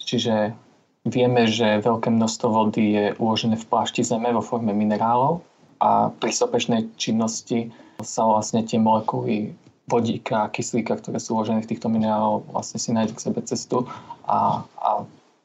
Čiže 0.00 0.56
vieme, 1.04 1.44
že 1.50 1.84
veľké 1.84 2.08
množstvo 2.08 2.48
vody 2.48 2.84
je 2.96 3.04
uložené 3.20 3.60
v 3.60 3.68
plášti 3.68 4.00
Zeme 4.00 4.32
vo 4.32 4.40
forme 4.40 4.72
minerálov 4.72 5.44
a 5.80 6.12
pri 6.12 6.32
sopečnej 6.32 6.92
činnosti 6.96 7.72
sa 8.02 8.26
vlastne 8.26 8.64
tie 8.64 8.80
molekuly 8.80 9.54
vodíka 9.90 10.46
a 10.46 10.52
kyslíka, 10.52 11.02
ktoré 11.02 11.18
sú 11.18 11.34
uložené 11.34 11.66
v 11.66 11.70
týchto 11.74 11.90
minerálov, 11.90 12.46
vlastne 12.54 12.78
si 12.78 12.94
nájdu 12.94 13.18
k 13.18 13.24
sebe 13.26 13.40
cestu 13.42 13.90
a, 14.24 14.62
a, 14.78 14.90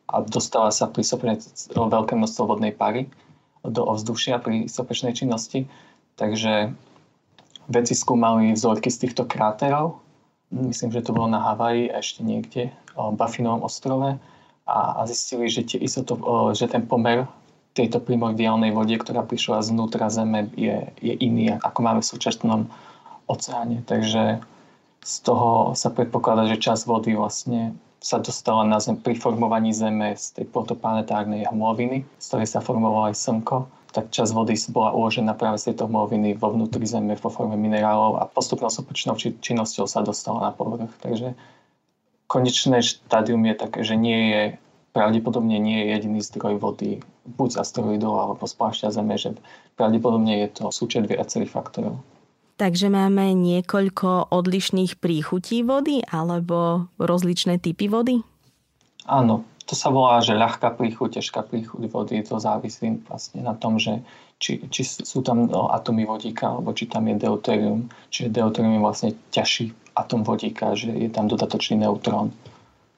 a 0.06 0.16
dostáva 0.22 0.70
sa 0.70 0.86
pri 0.86 1.02
veľké 1.74 2.14
množstvo 2.14 2.44
vodnej 2.46 2.72
pary 2.72 3.10
do 3.66 3.82
ovzdušia 3.82 4.38
pri 4.38 4.70
sopečnej 4.70 5.18
činnosti. 5.18 5.66
Takže 6.16 6.70
vedci 7.68 7.94
skúmali 7.98 8.54
vzorky 8.54 8.94
z 8.94 9.10
týchto 9.10 9.26
kráterov. 9.26 10.00
Myslím, 10.54 10.94
že 10.94 11.02
to 11.02 11.18
bolo 11.18 11.34
na 11.34 11.42
Havaji 11.42 11.90
a 11.90 12.00
ešte 12.00 12.22
niekde, 12.22 12.70
v 12.94 13.18
Baffinovom 13.18 13.66
ostrove 13.66 14.22
a, 14.70 14.80
a 14.98 15.02
zistili, 15.10 15.50
že, 15.50 15.66
tie 15.66 15.82
isotop, 15.82 16.22
že 16.54 16.70
ten 16.70 16.86
pomer 16.86 17.26
tejto 17.76 18.00
primordiálnej 18.00 18.72
vode, 18.72 18.96
ktorá 18.96 19.28
prišla 19.28 19.68
znútra 19.68 20.08
Zeme, 20.08 20.48
je, 20.56 20.88
je 21.04 21.14
iný, 21.20 21.60
ako 21.60 21.80
máme 21.84 22.00
v 22.00 22.12
súčasnom 22.16 22.72
oceáne. 23.28 23.84
Takže 23.84 24.40
Z 25.06 25.16
toho 25.22 25.78
sa 25.78 25.94
predpokladá, 25.94 26.50
že 26.50 26.58
časť 26.58 26.88
vody 26.88 27.14
vlastne 27.14 27.76
sa 28.00 28.18
dostala 28.18 28.66
na 28.66 28.80
Zem 28.80 28.98
pri 28.98 29.20
formovaní 29.20 29.76
Zeme 29.76 30.18
z 30.18 30.40
tej 30.40 30.46
protoplanetárnej 30.50 31.46
hmloviny, 31.52 32.08
z 32.18 32.26
ktorej 32.26 32.50
sa 32.50 32.64
formovalo 32.64 33.12
aj 33.12 33.20
Slnko 33.20 33.70
tak 33.96 34.12
časť 34.12 34.36
vody 34.36 34.60
bola 34.76 34.92
uložená 34.92 35.40
práve 35.40 35.56
z 35.56 35.72
tejto 35.72 35.88
hmoviny 35.88 36.36
vo 36.36 36.52
vnútri 36.52 36.84
Zeme 36.84 37.16
vo 37.16 37.32
forme 37.32 37.56
minerálov 37.56 38.20
a 38.20 38.28
postupnou 38.28 38.68
sopočnou 38.68 39.16
činnosťou 39.16 39.88
sa 39.88 40.04
dostala 40.04 40.44
na 40.44 40.52
povrch. 40.52 40.92
Takže 41.00 41.32
konečné 42.28 42.84
štádium 42.84 43.40
je 43.48 43.56
také, 43.56 43.80
že 43.88 43.96
nie 43.96 44.20
je 44.36 44.44
pravdepodobne 44.96 45.60
nie 45.60 45.84
je 45.84 45.92
jediný 45.92 46.20
zdroj 46.24 46.56
vody 46.64 47.04
buď 47.28 47.60
z 47.60 47.60
asteroidov 47.60 48.16
alebo 48.16 48.44
z 48.48 48.54
plášťa 48.56 48.96
Zeme, 48.96 49.20
že 49.20 49.36
pravdepodobne 49.76 50.40
je 50.40 50.48
to 50.56 50.64
súčet 50.72 51.04
viacerých 51.04 51.52
faktorov. 51.52 52.00
Takže 52.56 52.88
máme 52.88 53.36
niekoľko 53.36 54.32
odlišných 54.32 55.04
príchutí 55.04 55.68
vody 55.68 56.00
alebo 56.08 56.88
rozličné 56.96 57.60
typy 57.60 57.92
vody? 57.92 58.24
Áno, 59.04 59.44
to 59.68 59.76
sa 59.76 59.92
volá, 59.92 60.24
že 60.24 60.32
ľahká 60.32 60.72
príchuť, 60.80 61.20
ťažká 61.20 61.44
príchuť 61.52 61.92
vody, 61.92 62.24
to 62.24 62.40
závislí 62.40 63.04
vlastne 63.12 63.44
na 63.44 63.52
tom, 63.60 63.76
že 63.76 64.00
či, 64.40 64.64
či 64.72 64.82
sú 64.88 65.20
tam 65.20 65.52
no, 65.52 65.68
atomy 65.68 66.08
vodíka, 66.08 66.56
alebo 66.56 66.72
či 66.72 66.88
tam 66.88 67.12
je 67.12 67.20
deuterium. 67.20 67.92
Čiže 68.08 68.32
deuterium 68.32 68.80
je 68.80 68.84
vlastne 68.84 69.10
ťažší 69.36 69.76
atom 69.96 70.24
vodíka, 70.24 70.76
že 70.76 70.92
je 70.92 71.10
tam 71.12 71.28
dodatočný 71.28 71.84
neutrón. 71.84 72.36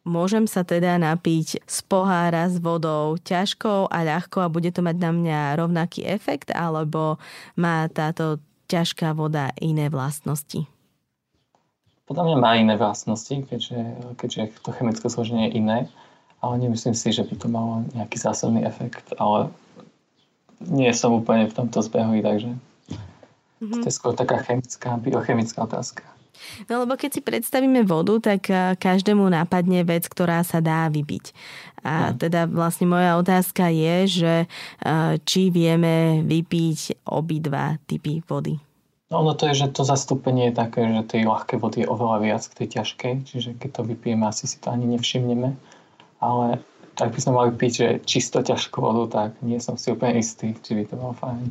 Môžem 0.07 0.47
sa 0.47 0.63
teda 0.63 0.95
napiť 0.95 1.67
z 1.67 1.77
pohára 1.83 2.47
s 2.47 2.63
vodou 2.63 3.19
ťažkou 3.19 3.91
a 3.91 3.97
ľahkou 4.07 4.39
a 4.39 4.47
bude 4.47 4.71
to 4.71 4.79
mať 4.79 4.95
na 5.03 5.11
mňa 5.11 5.39
rovnaký 5.59 6.07
efekt, 6.07 6.55
alebo 6.55 7.19
má 7.59 7.91
táto 7.91 8.39
ťažká 8.71 9.11
voda 9.11 9.51
iné 9.59 9.91
vlastnosti? 9.91 10.63
Podľa 12.07 12.23
mňa 12.23 12.37
má 12.39 12.55
iné 12.55 12.79
vlastnosti, 12.79 13.35
keďže, 13.51 13.79
keďže 14.15 14.63
to 14.63 14.71
chemické 14.71 15.11
zloženie 15.11 15.51
je 15.51 15.59
iné 15.59 15.77
ale 16.41 16.57
nemyslím 16.57 16.93
si, 16.93 17.09
že 17.11 17.25
by 17.25 17.35
to 17.35 17.47
malo 17.49 17.83
nejaký 17.97 18.17
zásadný 18.21 18.61
efekt, 18.65 19.13
ale 19.17 19.49
nie 20.61 20.89
som 20.93 21.13
úplne 21.13 21.49
v 21.49 21.53
tomto 21.53 21.81
zbehu, 21.81 22.21
takže 22.21 22.53
mm-hmm. 22.53 23.81
to 23.81 23.85
je 23.85 23.93
skôr 23.93 24.13
taká 24.13 24.41
chemická, 24.45 24.97
biochemická 25.01 25.65
otázka. 25.65 26.05
No 26.69 26.83
lebo 26.85 26.97
keď 26.97 27.19
si 27.19 27.21
predstavíme 27.21 27.83
vodu, 27.87 28.17
tak 28.19 28.49
eh, 28.49 28.73
každému 28.77 29.25
nápadne 29.27 29.83
vec, 29.87 30.05
ktorá 30.09 30.41
sa 30.41 30.63
dá 30.63 30.87
vypiť. 30.89 31.31
A 31.87 32.11
teda 32.11 32.51
vlastne 32.51 32.91
moja 32.91 33.15
otázka 33.15 33.71
je, 33.71 33.95
že 34.07 34.33
eh, 34.45 35.13
či 35.23 35.53
vieme 35.53 36.25
vypiť 36.25 37.07
obidva 37.07 37.77
typy 37.85 38.21
vody. 38.25 38.57
No 39.07 39.23
ono 39.23 39.39
to 39.39 39.47
je, 39.47 39.63
že 39.63 39.71
to 39.71 39.87
zastúpenie 39.87 40.51
je 40.51 40.59
také, 40.59 40.83
že 40.83 41.07
tej 41.07 41.31
ľahké 41.31 41.55
vody 41.63 41.83
je 41.83 41.87
oveľa 41.87 42.17
viac 42.19 42.43
k 42.43 42.57
tej 42.59 42.67
ťažkej, 42.81 43.13
čiže 43.23 43.49
keď 43.55 43.69
to 43.79 43.81
vypijeme, 43.87 44.27
asi 44.27 44.51
si 44.51 44.59
to 44.59 44.67
ani 44.67 44.83
nevšimneme 44.83 45.55
ale 46.19 46.61
tak 46.97 47.13
by 47.13 47.19
sme 47.21 47.33
mali 47.37 47.51
piť, 47.53 47.71
že 47.73 47.87
čisto 48.09 48.41
ťažkú 48.41 48.81
vodu, 48.81 49.03
tak 49.05 49.29
nie 49.45 49.61
som 49.61 49.77
si 49.77 49.93
úplne 49.93 50.17
istý, 50.17 50.57
či 50.57 50.73
by 50.73 50.83
to 50.89 50.95
bolo 50.97 51.13
fajn. 51.13 51.45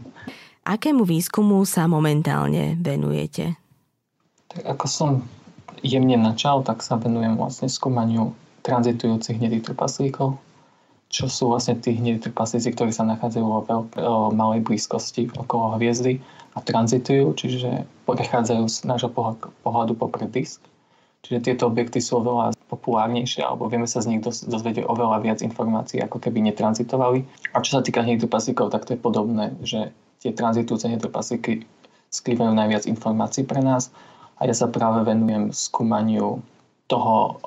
Akému 0.67 1.07
výskumu 1.07 1.63
sa 1.63 1.87
momentálne 1.87 2.75
venujete? 2.83 3.55
Ako 4.65 4.87
som 4.89 5.11
jemne 5.85 6.17
načal, 6.17 6.65
tak 6.65 6.81
sa 6.81 6.97
venujem 6.97 7.37
vlastne 7.37 7.69
skúmaniu 7.69 8.33
tranzitujúcich 8.65 9.37
hnedých 9.37 9.69
trpaslíkov, 9.69 10.41
čo 11.13 11.25
sú 11.29 11.53
vlastne 11.53 11.77
tí 11.79 11.95
hnedí 11.95 12.31
trpaslíci, 12.31 12.73
ktorí 12.73 12.91
sa 12.91 13.07
nachádzajú 13.07 13.45
vo 13.45 13.63
o 14.01 14.15
malej 14.33 14.65
blízkosti 14.65 15.31
okolo 15.37 15.77
hviezdy 15.79 16.19
a 16.57 16.65
tranzitujú, 16.65 17.37
čiže 17.37 17.85
prechádzajú 18.09 18.65
z 18.67 18.77
nášho 18.89 19.11
pohľadu 19.63 19.93
popred 19.95 20.33
disk 20.33 20.65
Čiže 21.27 21.43
tieto 21.43 21.67
objekty 21.67 21.99
sú 21.99 22.23
oveľa 22.23 22.55
populárnejšie 22.71 23.43
alebo 23.43 23.67
vieme 23.67 23.91
sa 23.91 23.99
z 23.99 24.15
nich 24.15 24.23
dozvedieť 24.23 24.87
oveľa 24.87 25.27
viac 25.27 25.43
informácií, 25.43 25.99
ako 25.99 26.23
keby 26.23 26.39
netranzitovali. 26.47 27.27
A 27.51 27.59
čo 27.67 27.75
sa 27.75 27.83
týka 27.83 28.07
hydropasíkov, 28.07 28.71
tak 28.71 28.87
to 28.87 28.95
je 28.95 29.01
podobné, 29.03 29.51
že 29.67 29.91
tie 30.23 30.31
tranzitujúce 30.31 30.87
hydropasíky 30.87 31.67
skrývajú 32.15 32.55
najviac 32.55 32.87
informácií 32.87 33.43
pre 33.43 33.59
nás 33.59 33.91
a 34.37 34.41
ja 34.45 34.55
sa 34.55 34.69
práve 34.69 35.05
venujem 35.09 35.49
skúmaniu 35.53 36.45
toho, 36.87 37.41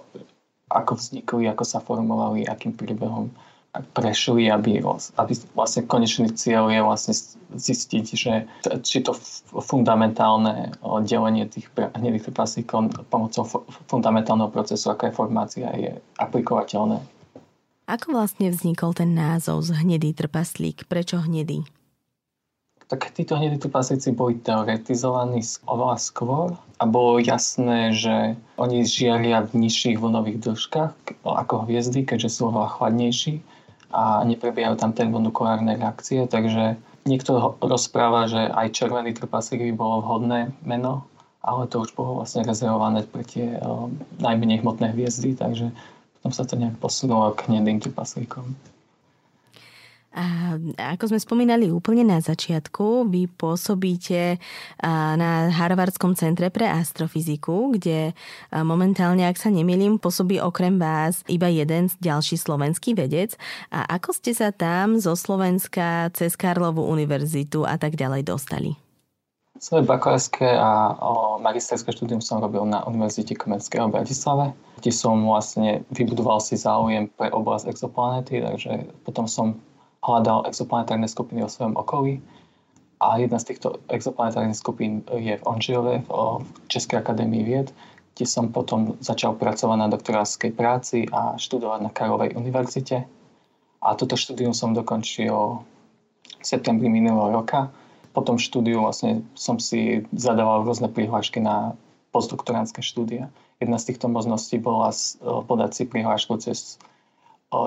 ako 0.69 0.97
vznikli, 0.97 1.49
ako 1.49 1.63
sa 1.65 1.79
formovali, 1.81 2.45
akým 2.45 2.73
príbehom 2.73 3.29
prešli, 3.93 4.49
aby, 4.49 4.81
aby 5.21 5.33
vlastne 5.53 5.85
konečný 5.85 6.33
cieľ 6.33 6.73
je 6.73 6.81
vlastne 6.81 7.13
zistiť, 7.53 8.05
že 8.17 8.49
či 8.81 9.05
to 9.05 9.13
fundamentálne 9.61 10.73
delenie 11.05 11.45
tých 11.45 11.69
hnedých 11.77 12.33
trpaslíkov 12.33 12.97
pomocou 13.13 13.45
fundamentálneho 13.85 14.49
procesu, 14.49 14.89
aká 14.89 15.13
je 15.13 15.17
formácia, 15.17 15.69
je 15.77 16.01
aplikovateľné. 16.17 16.97
Ako 17.89 18.13
vlastne 18.13 18.49
vznikol 18.53 18.93
ten 18.93 19.17
názov 19.17 19.65
z 19.65 19.77
hnedý 19.81 20.13
trpaslík? 20.13 20.85
Prečo 20.85 21.21
hnedý? 21.21 21.65
Tak 22.89 23.13
títo 23.13 23.37
hnedí 23.37 23.61
trpaslíci 23.61 24.17
boli 24.17 24.41
teoretizovaní 24.41 25.45
oveľa 25.69 25.97
skôr 26.01 26.57
a 26.81 26.83
bolo 26.89 27.21
jasné, 27.21 27.93
že 27.93 28.33
oni 28.57 28.81
žiaria 28.81 29.45
v 29.45 29.61
nižších 29.61 30.01
vlnových 30.01 30.41
dĺžkach 30.41 31.21
ako 31.21 31.69
hviezdy, 31.69 32.01
keďže 32.01 32.41
sú 32.41 32.49
oveľa 32.49 32.81
chladnejší 32.81 33.45
a 33.93 34.25
neprebiehajú 34.25 34.81
tam 34.81 34.97
termonukulárne 34.97 35.77
reakcie, 35.77 36.25
takže 36.25 36.81
niekto 37.05 37.57
rozpráva, 37.61 38.25
že 38.25 38.49
aj 38.49 38.73
červený 38.73 39.13
trpaslík 39.13 39.69
by 39.69 39.73
bolo 39.77 40.01
vhodné 40.01 40.49
meno, 40.65 41.05
ale 41.45 41.69
to 41.69 41.85
už 41.85 41.93
bolo 41.93 42.21
vlastne 42.21 42.41
rezervované 42.41 43.05
pre 43.05 43.21
tie 43.21 43.57
uh, 43.61 43.85
najmenej 44.17 44.65
hmotné 44.65 44.97
hviezdy, 44.97 45.37
takže 45.37 45.69
potom 46.19 46.31
sa 46.33 46.43
to 46.45 46.57
nejak 46.57 46.77
posunulo 46.81 47.37
k 47.37 47.53
hnedým 47.53 47.81
trpaslíkom. 47.81 48.49
A 50.09 50.57
ako 50.97 51.13
sme 51.13 51.21
spomínali 51.21 51.69
úplne 51.69 52.01
na 52.01 52.17
začiatku, 52.17 53.05
vy 53.13 53.29
pôsobíte 53.29 54.41
na 54.81 55.53
Harvardskom 55.53 56.17
centre 56.17 56.49
pre 56.49 56.65
astrofyziku, 56.65 57.77
kde 57.77 58.17
momentálne, 58.49 59.29
ak 59.29 59.37
sa 59.37 59.53
nemýlim, 59.53 60.01
pôsobí 60.01 60.41
okrem 60.41 60.81
vás 60.81 61.21
iba 61.29 61.45
jeden 61.45 61.93
ďalší 62.01 62.41
slovenský 62.41 62.97
vedec. 62.97 63.37
A 63.69 63.85
ako 64.01 64.17
ste 64.17 64.33
sa 64.33 64.49
tam 64.49 64.97
zo 64.97 65.13
Slovenska 65.13 66.09
cez 66.17 66.33
Karlovú 66.33 66.89
univerzitu 66.89 67.69
a 67.69 67.77
tak 67.77 67.93
ďalej 67.93 68.25
dostali? 68.25 68.73
Svoje 69.59 69.83
bakalárske 69.83 70.47
a 70.47 70.95
magisterské 71.43 71.91
štúdium 71.91 72.23
som 72.23 72.39
robil 72.39 72.63
na 72.63 72.79
Univerzite 72.87 73.35
Komenského 73.35 73.91
v 73.91 74.01
Bratislave, 74.01 74.55
kde 74.79 74.89
som 74.89 75.19
vlastne 75.21 75.83
vybudoval 75.91 76.39
si 76.39 76.55
záujem 76.55 77.11
pre 77.13 77.27
oblasť 77.27 77.67
exoplanety, 77.67 78.39
takže 78.39 78.87
potom 79.03 79.27
som 79.27 79.59
hľadal 79.99 80.47
exoplanetárne 80.47 81.07
skupiny 81.07 81.43
vo 81.43 81.51
svojom 81.51 81.75
okolí 81.75 82.23
a 82.99 83.19
jedna 83.19 83.39
z 83.39 83.55
týchto 83.55 83.79
exoplanetárnych 83.87 84.59
skupín 84.59 85.07
je 85.07 85.39
v 85.39 85.45
Onžilove 85.47 86.03
v 86.07 86.47
Českej 86.67 86.99
akadémii 86.99 87.43
vied, 87.47 87.71
kde 88.15 88.25
som 88.27 88.51
potom 88.51 88.99
začal 88.99 89.39
pracovať 89.39 89.77
na 89.79 89.87
doktorátskej 89.87 90.51
práci 90.51 91.07
a 91.11 91.39
študovať 91.39 91.79
na 91.87 91.91
Karlovej 91.91 92.35
univerzite. 92.35 93.07
A 93.79 93.95
toto 93.95 94.19
štúdium 94.19 94.51
som 94.51 94.75
dokončil 94.75 95.31
v 95.31 96.43
septembri 96.43 96.91
minulého 96.91 97.31
roka. 97.31 97.71
Po 98.11 98.19
tom 98.19 98.35
štúdiu 98.35 98.83
vlastne 98.83 99.23
som 99.39 99.55
si 99.55 100.03
zadával 100.11 100.67
rôzne 100.67 100.91
prihlášky 100.91 101.39
na 101.39 101.79
postdoktoránske 102.11 102.83
štúdia. 102.83 103.31
Jedna 103.63 103.79
z 103.79 103.95
týchto 103.95 104.11
možností 104.11 104.59
bola 104.59 104.91
podať 105.23 105.71
si 105.71 105.83
prihlášku 105.87 106.35
cez 106.43 106.75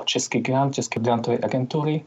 Český 0.05 0.45
grant, 0.45 0.77
Českej 0.77 1.01
grantovej 1.01 1.41
agentúry, 1.41 2.05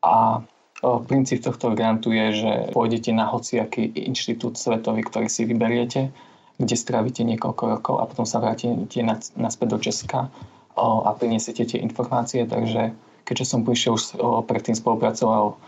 a 0.00 0.40
princíp 0.80 1.44
tohto 1.44 1.76
grantu 1.76 2.12
je, 2.12 2.40
že 2.40 2.52
pôjdete 2.72 3.12
na 3.12 3.28
hociaký 3.28 3.92
inštitút 3.92 4.56
svetový, 4.56 5.04
ktorý 5.04 5.28
si 5.28 5.44
vyberiete, 5.44 6.08
kde 6.56 6.76
strávite 6.76 7.20
niekoľko 7.24 7.62
rokov 7.68 7.94
a 8.00 8.08
potom 8.08 8.24
sa 8.24 8.40
vrátite 8.40 9.04
naspäť 9.36 9.68
do 9.68 9.78
Česka 9.80 10.32
a 10.76 11.10
prinesiete 11.16 11.68
tie 11.68 11.84
informácie. 11.84 12.48
Takže 12.48 12.96
keďže 13.28 13.44
som 13.44 13.60
prišiel 13.64 13.96
už 13.96 14.16
predtým 14.48 14.72
spolupracoval 14.72 15.60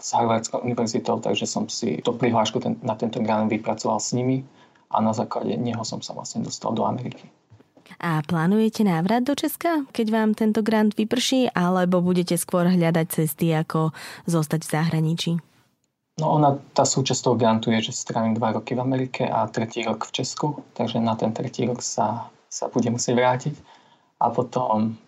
s 0.00 0.08
Harvardskou 0.16 0.64
univerzitou, 0.64 1.20
takže 1.20 1.44
som 1.44 1.68
si 1.68 2.00
to 2.00 2.16
prihlášku 2.16 2.56
na 2.80 2.96
tento 2.96 3.20
grant 3.20 3.52
vypracoval 3.52 4.00
s 4.00 4.16
nimi 4.16 4.40
a 4.88 5.04
na 5.04 5.12
základe 5.12 5.52
neho 5.60 5.84
som 5.84 6.00
sa 6.00 6.16
vlastne 6.16 6.40
dostal 6.40 6.72
do 6.72 6.88
Ameriky. 6.88 7.28
A 7.98 8.22
plánujete 8.22 8.86
návrat 8.86 9.26
do 9.26 9.34
Česka, 9.34 9.82
keď 9.90 10.06
vám 10.14 10.30
tento 10.38 10.62
grant 10.62 10.94
vyprší, 10.94 11.50
alebo 11.50 11.98
budete 11.98 12.38
skôr 12.38 12.70
hľadať 12.70 13.06
cesty, 13.10 13.50
ako 13.50 13.90
zostať 14.30 14.60
v 14.62 14.70
zahraničí? 14.70 15.32
No 16.18 16.34
ona, 16.34 16.58
tá 16.74 16.82
súčasť 16.82 17.20
toho 17.26 17.36
grantu 17.38 17.70
je, 17.74 17.90
že 17.90 17.94
strávim 17.94 18.34
dva 18.34 18.54
roky 18.54 18.74
v 18.74 18.82
Amerike 18.82 19.22
a 19.26 19.46
tretí 19.50 19.86
rok 19.86 20.06
v 20.06 20.14
Česku, 20.22 20.62
takže 20.74 20.98
na 20.98 21.14
ten 21.14 21.30
tretí 21.30 21.66
rok 21.66 21.78
sa, 21.78 22.26
sa 22.50 22.66
budem 22.70 22.98
musieť 22.98 23.14
vrátiť. 23.14 23.54
A 24.18 24.34
potom, 24.34 24.98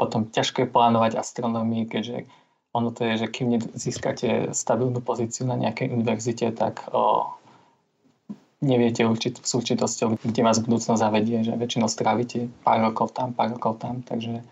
potom 0.00 0.24
ťažko 0.28 0.64
je 0.64 0.72
plánovať 0.72 1.20
astronomii, 1.20 1.84
keďže 1.88 2.24
ono 2.72 2.92
to 2.92 3.04
je, 3.08 3.24
že 3.24 3.32
kým 3.32 3.60
získate 3.60 4.52
stabilnú 4.56 5.00
pozíciu 5.00 5.48
na 5.48 5.56
nejakej 5.56 5.92
univerzite, 5.92 6.52
tak 6.56 6.84
o, 6.92 7.28
neviete 8.60 9.06
určit, 9.06 9.38
s 9.38 9.54
určitosťou, 9.54 10.18
kde 10.22 10.42
vás 10.42 10.58
budúcnosť 10.58 11.00
zavedie, 11.00 11.46
že 11.46 11.54
väčšinou 11.54 11.86
strávite 11.86 12.50
pár 12.66 12.82
rokov 12.82 13.14
tam, 13.14 13.30
pár 13.32 13.54
rokov 13.54 13.78
tam, 13.78 14.02
takže 14.02 14.42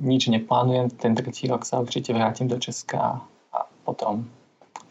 nič 0.00 0.26
neplánujem, 0.26 0.90
ten 0.96 1.14
tretí 1.14 1.46
rok 1.46 1.62
sa 1.68 1.78
určite 1.80 2.10
vrátim 2.10 2.48
do 2.48 2.58
Česka 2.58 3.20
a 3.52 3.58
potom 3.84 4.26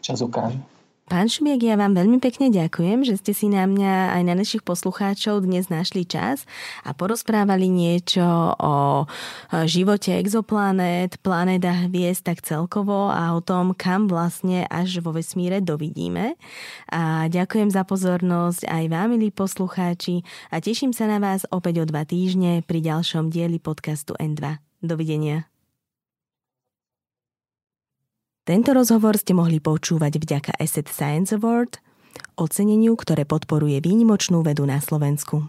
čas 0.00 0.22
ukáže. 0.22 0.60
Pán 1.04 1.28
Šubiek, 1.28 1.60
ja 1.60 1.76
vám 1.76 1.92
veľmi 1.92 2.16
pekne 2.16 2.48
ďakujem, 2.48 3.04
že 3.04 3.20
ste 3.20 3.36
si 3.36 3.52
na 3.52 3.68
mňa 3.68 4.16
aj 4.16 4.22
na 4.24 4.34
našich 4.40 4.64
poslucháčov 4.64 5.44
dnes 5.44 5.68
našli 5.68 6.08
čas 6.08 6.48
a 6.80 6.96
porozprávali 6.96 7.68
niečo 7.68 8.24
o 8.56 9.04
živote 9.68 10.16
exoplanét, 10.16 11.20
planét 11.20 11.60
hviezd 11.60 12.24
tak 12.24 12.40
celkovo 12.40 13.12
a 13.12 13.36
o 13.36 13.44
tom, 13.44 13.76
kam 13.76 14.08
vlastne 14.08 14.64
až 14.72 15.04
vo 15.04 15.12
vesmíre 15.12 15.60
dovidíme. 15.60 16.40
A 16.88 17.28
ďakujem 17.28 17.68
za 17.68 17.84
pozornosť 17.84 18.64
aj 18.64 18.84
vám, 18.88 19.12
milí 19.12 19.28
poslucháči 19.28 20.24
a 20.48 20.64
teším 20.64 20.96
sa 20.96 21.04
na 21.04 21.20
vás 21.20 21.44
opäť 21.52 21.84
o 21.84 21.88
dva 21.88 22.08
týždne 22.08 22.64
pri 22.64 22.80
ďalšom 22.80 23.28
dieli 23.28 23.60
podcastu 23.60 24.16
N2. 24.16 24.56
Dovidenia. 24.80 25.53
Tento 28.44 28.76
rozhovor 28.76 29.16
ste 29.16 29.32
mohli 29.32 29.56
počúvať 29.56 30.20
vďaka 30.20 30.52
Asset 30.60 30.92
Science 30.92 31.32
Award, 31.32 31.80
oceneniu, 32.36 32.92
ktoré 32.92 33.24
podporuje 33.24 33.80
výnimočnú 33.80 34.44
vedu 34.44 34.68
na 34.68 34.84
Slovensku. 34.84 35.48